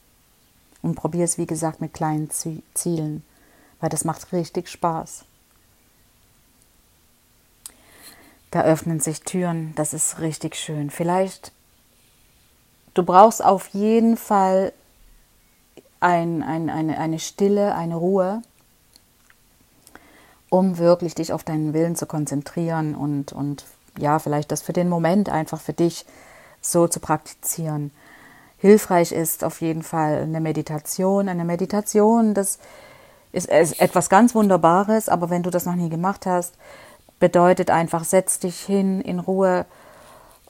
und 0.83 0.97
probier 0.97 1.25
es, 1.25 1.38
wie 1.38 1.47
gesagt, 1.47 1.81
mit 1.81 1.94
kleinen 1.94 2.31
Zielen, 2.31 3.23
weil 3.81 3.90
das 3.90 4.05
macht 4.05 4.33
richtig 4.33 4.68
Spaß. 4.68 5.25
Da 8.51 8.62
öffnen 8.62 8.99
sich 8.99 9.21
Türen, 9.21 9.75
das 9.77 9.92
ist 9.92 10.21
richtig 10.21 10.57
schön. 10.57 10.90
Vielleicht, 10.90 11.53
du 12.94 13.03
brauchst 13.03 13.44
auf 13.44 13.68
jeden 13.68 14.16
Fall 14.16 14.73
ein, 16.01 16.42
ein, 16.42 16.71
eine, 16.71 16.99
eine 16.99 17.18
Stille, 17.18 17.75
eine 17.75 17.97
Ruhe, 17.97 18.42
um 20.49 20.79
wirklich 20.79 21.14
dich 21.14 21.33
auf 21.33 21.44
deinen 21.44 21.75
Willen 21.75 21.94
zu 21.94 22.07
konzentrieren 22.07 22.94
und, 22.94 23.33
und 23.33 23.64
ja, 23.99 24.18
vielleicht 24.18 24.51
das 24.51 24.62
für 24.62 24.73
den 24.73 24.88
Moment 24.88 25.29
einfach 25.29 25.61
für 25.61 25.73
dich 25.73 26.07
so 26.61 26.88
zu 26.88 27.01
praktizieren. 27.01 27.90
Hilfreich 28.59 29.12
ist 29.12 29.44
auf 29.44 29.61
jeden 29.61 29.83
Fall 29.83 30.23
eine 30.23 30.40
Meditation. 30.40 31.29
Eine 31.29 31.44
Meditation, 31.44 32.35
das 32.35 32.59
ist, 33.33 33.49
ist 33.49 33.81
etwas 33.81 34.09
ganz 34.09 34.35
Wunderbares, 34.35 35.09
aber 35.09 35.31
wenn 35.31 35.42
du 35.42 35.51
das 35.51 35.64
noch 35.64 35.77
nie 35.77 35.88
gemacht 35.88 36.27
hast, 36.27 36.55
bedeutet 37.21 37.71
einfach, 37.71 38.05
setz 38.05 38.38
dich 38.38 38.61
hin 38.61 39.01
in 39.01 39.18
Ruhe 39.18 39.66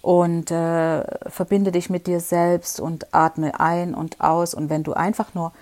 und 0.00 0.50
äh, 0.50 1.02
verbinde 1.28 1.72
dich 1.72 1.90
mit 1.90 2.06
dir 2.06 2.20
selbst 2.20 2.80
und 2.80 3.12
atme 3.14 3.58
ein 3.60 3.94
und 3.94 4.20
aus. 4.20 4.54
Und 4.54 4.70
wenn 4.70 4.84
du 4.84 4.94
einfach 4.94 5.34
nur 5.34 5.52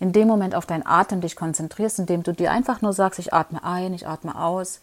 in 0.00 0.12
dem 0.12 0.28
Moment 0.28 0.54
auf 0.54 0.66
deinen 0.66 0.86
Atem 0.86 1.20
dich 1.20 1.36
konzentrierst, 1.36 1.98
indem 1.98 2.22
du 2.22 2.32
dir 2.32 2.50
einfach 2.50 2.82
nur 2.82 2.92
sagst, 2.92 3.18
ich 3.18 3.32
atme 3.32 3.62
ein, 3.62 3.94
ich 3.94 4.06
atme 4.06 4.40
aus, 4.40 4.80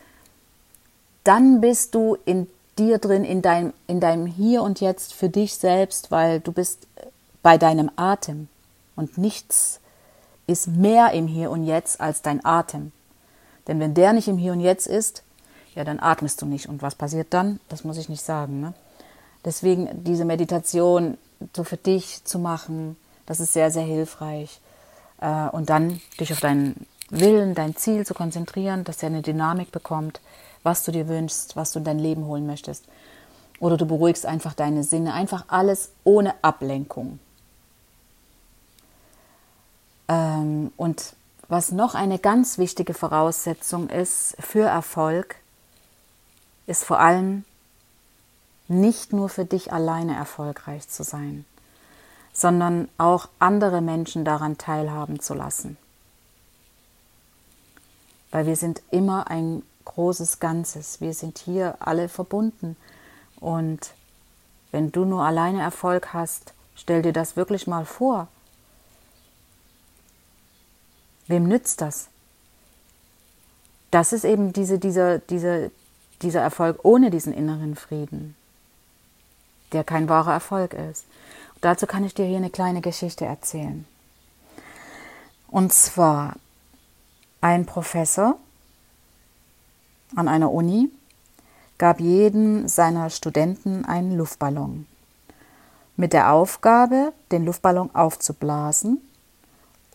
dann 1.24 1.62
bist 1.62 1.96
du 1.96 2.18
in 2.26 2.48
dir 2.78 2.98
drin, 2.98 3.24
in 3.24 3.42
deinem, 3.42 3.74
in 3.88 4.00
deinem 4.00 4.26
Hier 4.26 4.64
und 4.64 4.82
Jetzt 4.82 5.14
für 5.14 5.30
dich 5.30 5.56
selbst, 5.56 6.12
weil 6.12 6.40
du 6.40 6.52
bist 6.52 6.88
bei 7.42 7.58
deinem 7.58 7.92
Atem 7.96 8.48
und 8.96 9.18
nichts 9.18 9.80
ist 10.48 10.68
mehr 10.68 11.12
im 11.12 11.28
Hier 11.28 11.52
und 11.52 11.64
Jetzt 11.64 12.02
als 12.02 12.22
dein 12.22 12.44
Atem. 12.44 12.92
Denn 13.68 13.80
wenn 13.80 13.94
der 13.94 14.14
nicht 14.14 14.28
im 14.28 14.38
Hier 14.38 14.54
und 14.54 14.60
Jetzt 14.60 14.88
ist, 14.88 15.24
ja, 15.76 15.84
dann 15.84 16.00
atmest 16.00 16.42
du 16.42 16.46
nicht. 16.46 16.70
Und 16.70 16.82
was 16.82 16.96
passiert 16.96 17.28
dann? 17.32 17.60
Das 17.70 17.84
muss 17.84 17.98
ich 17.98 18.10
nicht 18.10 18.24
sagen. 18.24 18.60
Ne? 18.60 18.74
Deswegen 19.46 20.04
diese 20.04 20.26
Meditation 20.26 21.18
so 21.56 21.64
für 21.64 21.78
dich 21.78 22.24
zu 22.24 22.40
machen, 22.40 22.96
das 23.26 23.40
ist 23.40 23.54
sehr, 23.54 23.72
sehr 23.72 23.84
hilfreich. 23.84 24.60
Äh, 25.20 25.50
und 25.50 25.70
dann 25.70 26.02
dich 26.20 26.32
auf 26.32 26.40
deinen 26.40 26.86
Willen, 27.10 27.56
dein 27.56 27.76
Ziel 27.76 28.06
zu 28.06 28.14
konzentrieren, 28.14 28.84
dass 28.84 29.04
er 29.04 29.08
eine 29.08 29.22
Dynamik 29.22 29.72
bekommt, 29.72 30.20
was 30.64 30.84
du 30.84 30.92
dir 30.92 31.08
wünschst, 31.08 31.56
was 31.56 31.72
du 31.72 31.80
in 31.80 31.86
dein 31.86 32.00
Leben 32.00 32.26
holen 32.26 32.48
möchtest. 32.48 32.86
Oder 33.60 33.78
du 33.78 33.86
beruhigst 33.86 34.26
einfach 34.26 34.54
deine 34.54 34.84
Sinne, 34.84 35.14
einfach 35.14 35.46
alles 35.48 35.92
ohne 36.04 36.34
Ablenkung. 36.42 37.20
Ähm, 40.08 40.72
und 40.78 41.16
was 41.48 41.72
noch 41.72 41.96
eine 41.96 42.20
ganz 42.20 42.58
wichtige 42.58 42.94
Voraussetzung 42.94 43.90
ist 43.90 44.36
für 44.40 44.66
Erfolg, 44.66 45.36
ist 46.66 46.84
vor 46.84 47.00
allem 47.00 47.44
nicht 48.68 49.14
nur 49.14 49.30
für 49.30 49.46
dich 49.46 49.72
alleine 49.72 50.16
erfolgreich 50.16 50.88
zu 50.88 51.04
sein, 51.04 51.46
sondern 52.32 52.90
auch 52.98 53.30
andere 53.40 53.82
Menschen 53.82 54.26
daran 54.26 54.58
teilhaben 54.58 55.20
zu 55.20 55.34
lassen. 55.34 55.78
Weil 58.32 58.48
wir 58.48 58.56
sind 58.56 58.82
immer 58.90 59.30
ein 59.30 59.62
großes 59.86 60.40
Ganzes. 60.40 61.02
Wir 61.02 61.14
sind 61.14 61.38
hier 61.38 61.76
alle 61.80 62.10
verbunden. 62.10 62.76
Und 63.40 63.94
wenn 64.72 64.92
du 64.92 65.06
nur 65.06 65.24
alleine 65.24 65.62
Erfolg 65.62 66.14
hast, 66.14 66.54
stell 66.76 67.02
dir 67.02 67.14
das 67.14 67.36
wirklich 67.36 67.68
mal 67.68 67.86
vor. 67.86 68.28
Wem 71.28 71.48
nützt 71.48 71.82
das? 71.82 72.08
Das 73.92 74.12
ist 74.12 74.26
eben 74.26 74.54
diese, 74.54 74.80
dieser, 74.80 75.20
dieser, 75.20 75.70
dieser 76.22 76.42
Erfolg 76.42 76.80
ohne 76.84 77.12
diesen 77.12 77.34
inneren 77.34 77.76
Frieden, 77.76 78.36
der 79.72 79.84
kein 79.84 80.10
wahrer 80.10 80.34
Erfolg 80.34 80.74
ist. 80.74 81.06
Und 81.56 81.64
dazu 81.64 81.86
kann 81.86 82.04
ich 82.04 82.14
dir 82.14 82.26
hier 82.26 82.38
eine 82.38 82.50
kleine 82.50 82.82
Geschichte 82.82 83.26
erzählen. 83.26 83.86
Und 85.48 85.72
zwar 85.72 86.34
ein 87.42 87.66
Professor 87.68 88.40
an 90.16 90.28
einer 90.28 90.52
Uni 90.52 90.90
gab 91.78 92.00
jedem 92.00 92.68
seiner 92.68 93.10
Studenten 93.10 93.86
einen 93.86 94.18
Luftballon 94.18 94.86
mit 95.96 96.14
der 96.14 96.32
Aufgabe, 96.32 97.14
den 97.32 97.46
Luftballon 97.46 97.94
aufzublasen 97.94 99.02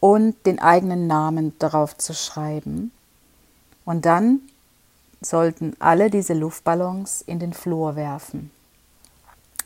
und 0.00 0.46
den 0.46 0.61
eigenen 0.61 1.07
Namen 1.07 1.59
darauf 1.59 1.96
zu 1.96 2.14
schreiben. 2.14 2.92
Und 3.85 4.07
dann 4.07 4.40
sollten 5.20 5.74
alle 5.81 6.11
diese 6.11 6.35
Luftballons 6.35 7.22
in 7.22 7.38
den 7.38 7.52
Flur 7.52 7.96
werfen. 7.96 8.50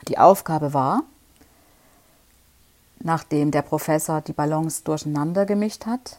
Die 0.08 0.18
Aufgabe 0.18 0.72
war, 0.72 1.02
nachdem 3.00 3.50
der 3.50 3.62
Professor 3.62 4.20
die 4.20 4.32
Ballons 4.32 4.84
durcheinander 4.84 5.44
gemischt 5.44 5.86
hat, 5.86 6.18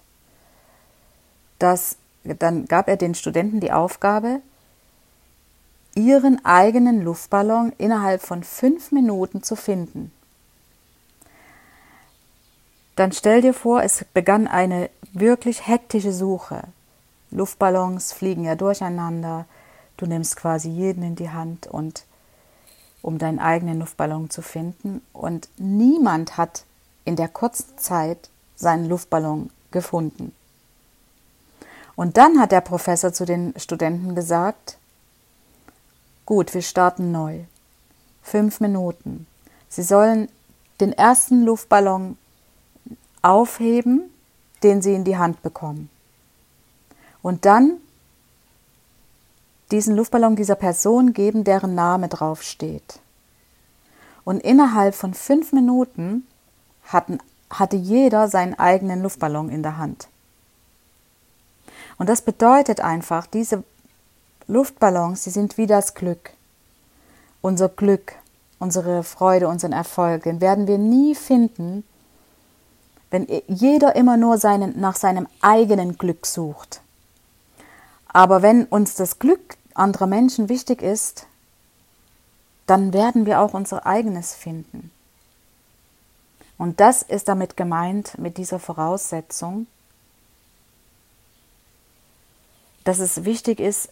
dass 1.60 1.98
dann 2.24 2.66
gab 2.66 2.88
er 2.88 2.98
den 2.98 3.16
Studenten 3.16 3.60
die 3.60 3.72
Aufgabe, 3.72 4.42
ihren 5.96 6.44
eigenen 6.46 7.04
Luftballon 7.04 7.74
innerhalb 7.78 8.22
von 8.22 8.44
fünf 8.44 8.92
Minuten 8.92 9.44
zu 9.44 9.56
finden. 9.56 10.12
Dann 12.96 13.12
stell 13.12 13.42
dir 13.42 13.54
vor, 13.54 13.84
es 13.84 14.06
begann 14.14 14.48
eine 14.48 14.90
wirklich 15.14 15.68
hektische 15.68 16.14
Suche. 16.14 16.64
Luftballons 17.32 18.14
fliegen 18.14 18.44
ja 18.44 18.56
durcheinander. 18.56 19.46
Du 19.98 20.06
nimmst 20.06 20.36
quasi 20.36 20.70
jeden 20.70 21.04
in 21.04 21.16
die 21.16 21.32
Hand 21.32 21.68
und 21.68 22.06
um 23.02 23.18
deinen 23.18 23.40
eigenen 23.40 23.80
Luftballon 23.80 24.30
zu 24.30 24.42
finden. 24.42 25.02
Und 25.12 25.50
niemand 25.58 26.38
hat 26.38 26.66
in 27.06 27.16
der 27.16 27.28
kurzen 27.28 27.78
Zeit 27.78 28.30
seinen 28.56 28.88
Luftballon 28.88 29.50
gefunden. 29.72 30.34
Und 31.96 32.18
dann 32.18 32.40
hat 32.40 32.52
der 32.52 32.62
Professor 32.62 33.14
zu 33.14 33.26
den 33.26 33.54
Studenten 33.58 34.16
gesagt, 34.16 34.78
gut, 36.26 36.54
wir 36.54 36.62
starten 36.62 37.12
neu. 37.12 37.42
Fünf 38.22 38.60
Minuten. 38.60 39.28
Sie 39.70 39.84
sollen 39.84 40.30
den 40.80 40.94
ersten 40.94 41.44
Luftballon 41.44 42.18
aufheben, 43.22 44.10
den 44.64 44.82
Sie 44.82 44.94
in 44.94 45.04
die 45.04 45.18
Hand 45.18 45.42
bekommen. 45.42 45.90
Und 47.22 47.46
dann 47.46 47.78
diesen 49.72 49.96
Luftballon 49.96 50.36
dieser 50.36 50.56
Person 50.56 51.14
geben, 51.14 51.44
deren 51.44 51.76
Name 51.76 52.08
draufsteht. 52.08 53.00
Und 54.24 54.40
innerhalb 54.40 54.96
von 54.96 55.14
fünf 55.14 55.52
Minuten 55.52 56.28
hatten, 56.86 57.20
hatte 57.50 57.76
jeder 57.76 58.28
seinen 58.28 58.58
eigenen 58.58 59.02
Luftballon 59.02 59.50
in 59.50 59.64
der 59.64 59.78
Hand. 59.78 60.08
Und 61.98 62.10
das 62.10 62.22
bedeutet 62.22 62.82
einfach, 62.82 63.28
diese 63.28 63.64
Luftballons, 64.48 65.24
die 65.24 65.30
sind 65.30 65.58
wie 65.58 65.68
das 65.68 65.94
Glück. 65.94 66.32
Unser 67.42 67.70
Glück, 67.70 68.14
unsere 68.60 69.04
Freude, 69.04 69.48
unseren 69.48 69.74
Erfolg, 69.74 70.24
den 70.24 70.42
werden 70.42 70.68
wir 70.68 70.78
nie 70.78 71.16
finden, 71.16 71.84
wenn 73.10 73.28
jeder 73.48 73.96
immer 73.96 74.18
nur 74.18 74.38
seinen, 74.38 74.80
nach 74.80 74.96
seinem 74.96 75.28
eigenen 75.42 75.98
Glück 75.98 76.26
sucht. 76.26 76.82
Aber 78.08 78.42
wenn 78.42 78.66
uns 78.66 78.96
das 78.96 79.20
Glück 79.20 79.58
anderer 79.76 80.08
Menschen 80.08 80.50
wichtig 80.50 80.82
ist, 80.82 81.28
dann 82.66 82.94
werden 82.94 83.26
wir 83.26 83.42
auch 83.42 83.54
unser 83.54 83.86
eigenes 83.86 84.34
finden. 84.34 84.92
Und 86.58 86.80
das 86.80 87.02
ist 87.02 87.28
damit 87.28 87.58
gemeint, 87.58 88.18
mit 88.18 88.38
dieser 88.38 88.60
Voraussetzung, 88.60 89.68
dass 92.84 93.00
es 93.00 93.26
wichtig 93.26 93.60
ist, 93.60 93.90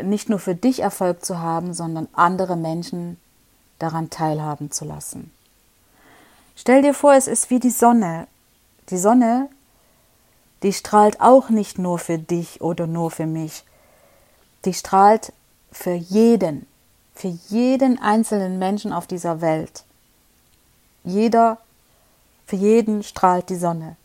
nicht 0.00 0.28
nur 0.28 0.38
für 0.38 0.54
dich 0.54 0.80
Erfolg 0.80 1.24
zu 1.24 1.38
haben, 1.38 1.74
sondern 1.74 2.08
andere 2.12 2.56
Menschen 2.56 3.18
daran 3.78 4.10
teilhaben 4.10 4.70
zu 4.70 4.84
lassen. 4.84 5.30
Stell 6.56 6.82
dir 6.82 6.94
vor, 6.94 7.14
es 7.14 7.26
ist 7.26 7.50
wie 7.50 7.58
die 7.58 7.70
Sonne. 7.70 8.26
Die 8.90 8.98
Sonne, 8.98 9.48
die 10.62 10.72
strahlt 10.72 11.20
auch 11.20 11.48
nicht 11.48 11.78
nur 11.78 11.98
für 11.98 12.18
dich 12.18 12.60
oder 12.60 12.86
nur 12.86 13.10
für 13.10 13.26
mich. 13.26 13.64
Die 14.64 14.74
strahlt 14.74 15.32
für 15.72 15.94
jeden, 15.94 16.66
für 17.14 17.28
jeden 17.48 17.98
einzelnen 17.98 18.58
Menschen 18.58 18.92
auf 18.92 19.06
dieser 19.06 19.40
Welt. 19.40 19.84
Jeder, 21.04 21.58
für 22.46 22.56
jeden 22.56 23.02
strahlt 23.02 23.48
die 23.48 23.56
Sonne. 23.56 23.96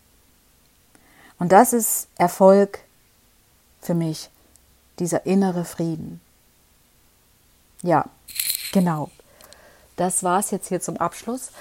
Und 1.39 1.51
das 1.51 1.73
ist 1.73 2.07
Erfolg 2.17 2.79
für 3.85 3.93
mich, 3.93 4.29
dieser 4.99 5.25
innere 5.25 5.65
Frieden. 5.65 6.21
Ja, 7.81 8.05
genau. 8.71 9.11
Das 9.95 10.23
war 10.23 10.39
es 10.39 10.51
jetzt 10.51 10.67
hier 10.67 10.81
zum 10.81 10.97
Abschluss. 10.97 11.51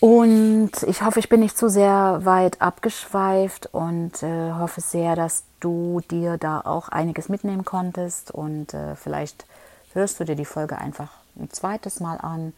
Und 0.00 0.70
ich 0.86 1.02
hoffe, 1.02 1.18
ich 1.18 1.28
bin 1.28 1.40
nicht 1.40 1.58
zu 1.58 1.68
sehr 1.68 2.20
weit 2.22 2.62
abgeschweift 2.62 3.68
und 3.72 4.22
äh, 4.22 4.52
hoffe 4.52 4.80
sehr, 4.80 5.16
dass 5.16 5.42
du 5.58 6.00
dir 6.08 6.38
da 6.38 6.60
auch 6.60 6.88
einiges 6.88 7.28
mitnehmen 7.28 7.64
konntest. 7.64 8.30
Und 8.30 8.74
äh, 8.74 8.94
vielleicht 8.94 9.44
hörst 9.92 10.20
du 10.20 10.24
dir 10.24 10.36
die 10.36 10.44
Folge 10.44 10.78
einfach 10.78 11.10
ein 11.36 11.50
zweites 11.50 11.98
Mal 11.98 12.18
an. 12.18 12.52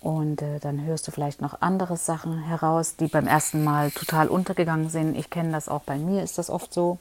Und 0.00 0.42
äh, 0.42 0.60
dann 0.60 0.84
hörst 0.84 1.08
du 1.08 1.10
vielleicht 1.10 1.42
noch 1.42 1.60
andere 1.60 1.96
Sachen 1.96 2.38
heraus, 2.38 2.94
die 2.94 3.08
beim 3.08 3.26
ersten 3.26 3.64
Mal 3.64 3.90
total 3.90 4.28
untergegangen 4.28 4.90
sind. 4.90 5.16
Ich 5.16 5.30
kenne 5.30 5.50
das 5.50 5.68
auch 5.68 5.82
bei 5.82 5.96
mir, 5.96 6.22
ist 6.22 6.38
das 6.38 6.50
oft 6.50 6.72
so. 6.72 6.98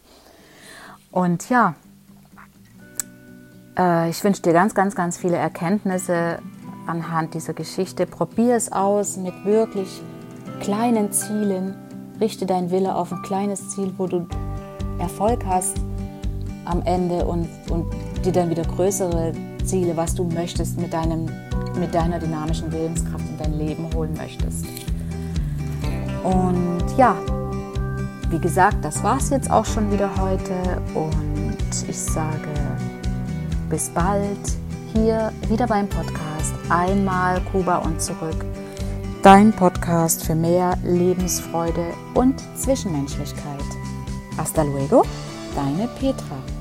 Und 1.11 1.49
ja, 1.49 1.75
äh, 3.77 4.09
ich 4.09 4.23
wünsche 4.23 4.41
dir 4.41 4.53
ganz, 4.53 4.73
ganz, 4.75 4.95
ganz 4.95 5.17
viele 5.17 5.37
Erkenntnisse 5.37 6.39
anhand 6.85 7.33
dieser 7.33 7.53
Geschichte. 7.53 8.05
Probier 8.05 8.55
es 8.55 8.71
aus 8.71 9.17
mit 9.17 9.45
wirklich 9.45 10.01
kleinen 10.59 11.11
Zielen. 11.11 11.75
Richte 12.19 12.45
dein 12.45 12.71
Wille 12.71 12.95
auf 12.95 13.11
ein 13.11 13.21
kleines 13.21 13.69
Ziel, 13.69 13.93
wo 13.97 14.07
du 14.07 14.27
Erfolg 14.99 15.45
hast 15.45 15.77
am 16.65 16.81
Ende 16.83 17.25
und, 17.25 17.47
und 17.69 17.85
dir 18.25 18.31
dann 18.31 18.49
wieder 18.49 18.63
größere 18.63 19.33
Ziele, 19.63 19.95
was 19.95 20.15
du 20.15 20.23
möchtest 20.23 20.79
mit, 20.79 20.93
deinem, 20.93 21.29
mit 21.79 21.93
deiner 21.93 22.19
dynamischen 22.19 22.71
Willenskraft 22.71 23.23
in 23.29 23.37
dein 23.37 23.57
Leben 23.57 23.87
holen 23.93 24.13
möchtest. 24.17 24.65
Und 26.23 26.83
ja, 26.97 27.15
wie 28.29 28.39
gesagt, 28.39 28.77
das 28.83 29.03
war 29.03 29.17
es 29.17 29.29
jetzt 29.29 29.49
auch 29.49 29.65
schon 29.65 29.91
wieder 29.91 30.09
heute 30.19 30.81
und 30.93 31.57
ich 31.87 31.97
sage 31.97 32.49
bis 33.69 33.89
bald 33.89 34.57
hier 34.93 35.31
wieder 35.49 35.67
beim 35.67 35.87
Podcast 35.87 36.53
Einmal 36.69 37.41
Kuba 37.51 37.77
und 37.77 38.01
zurück. 38.01 38.45
Dein 39.23 39.51
Podcast 39.51 40.23
für 40.23 40.35
mehr 40.35 40.77
Lebensfreude 40.83 41.93
und 42.13 42.41
Zwischenmenschlichkeit. 42.55 43.63
Hasta 44.37 44.63
luego, 44.63 45.03
deine 45.55 45.87
Petra. 45.99 46.56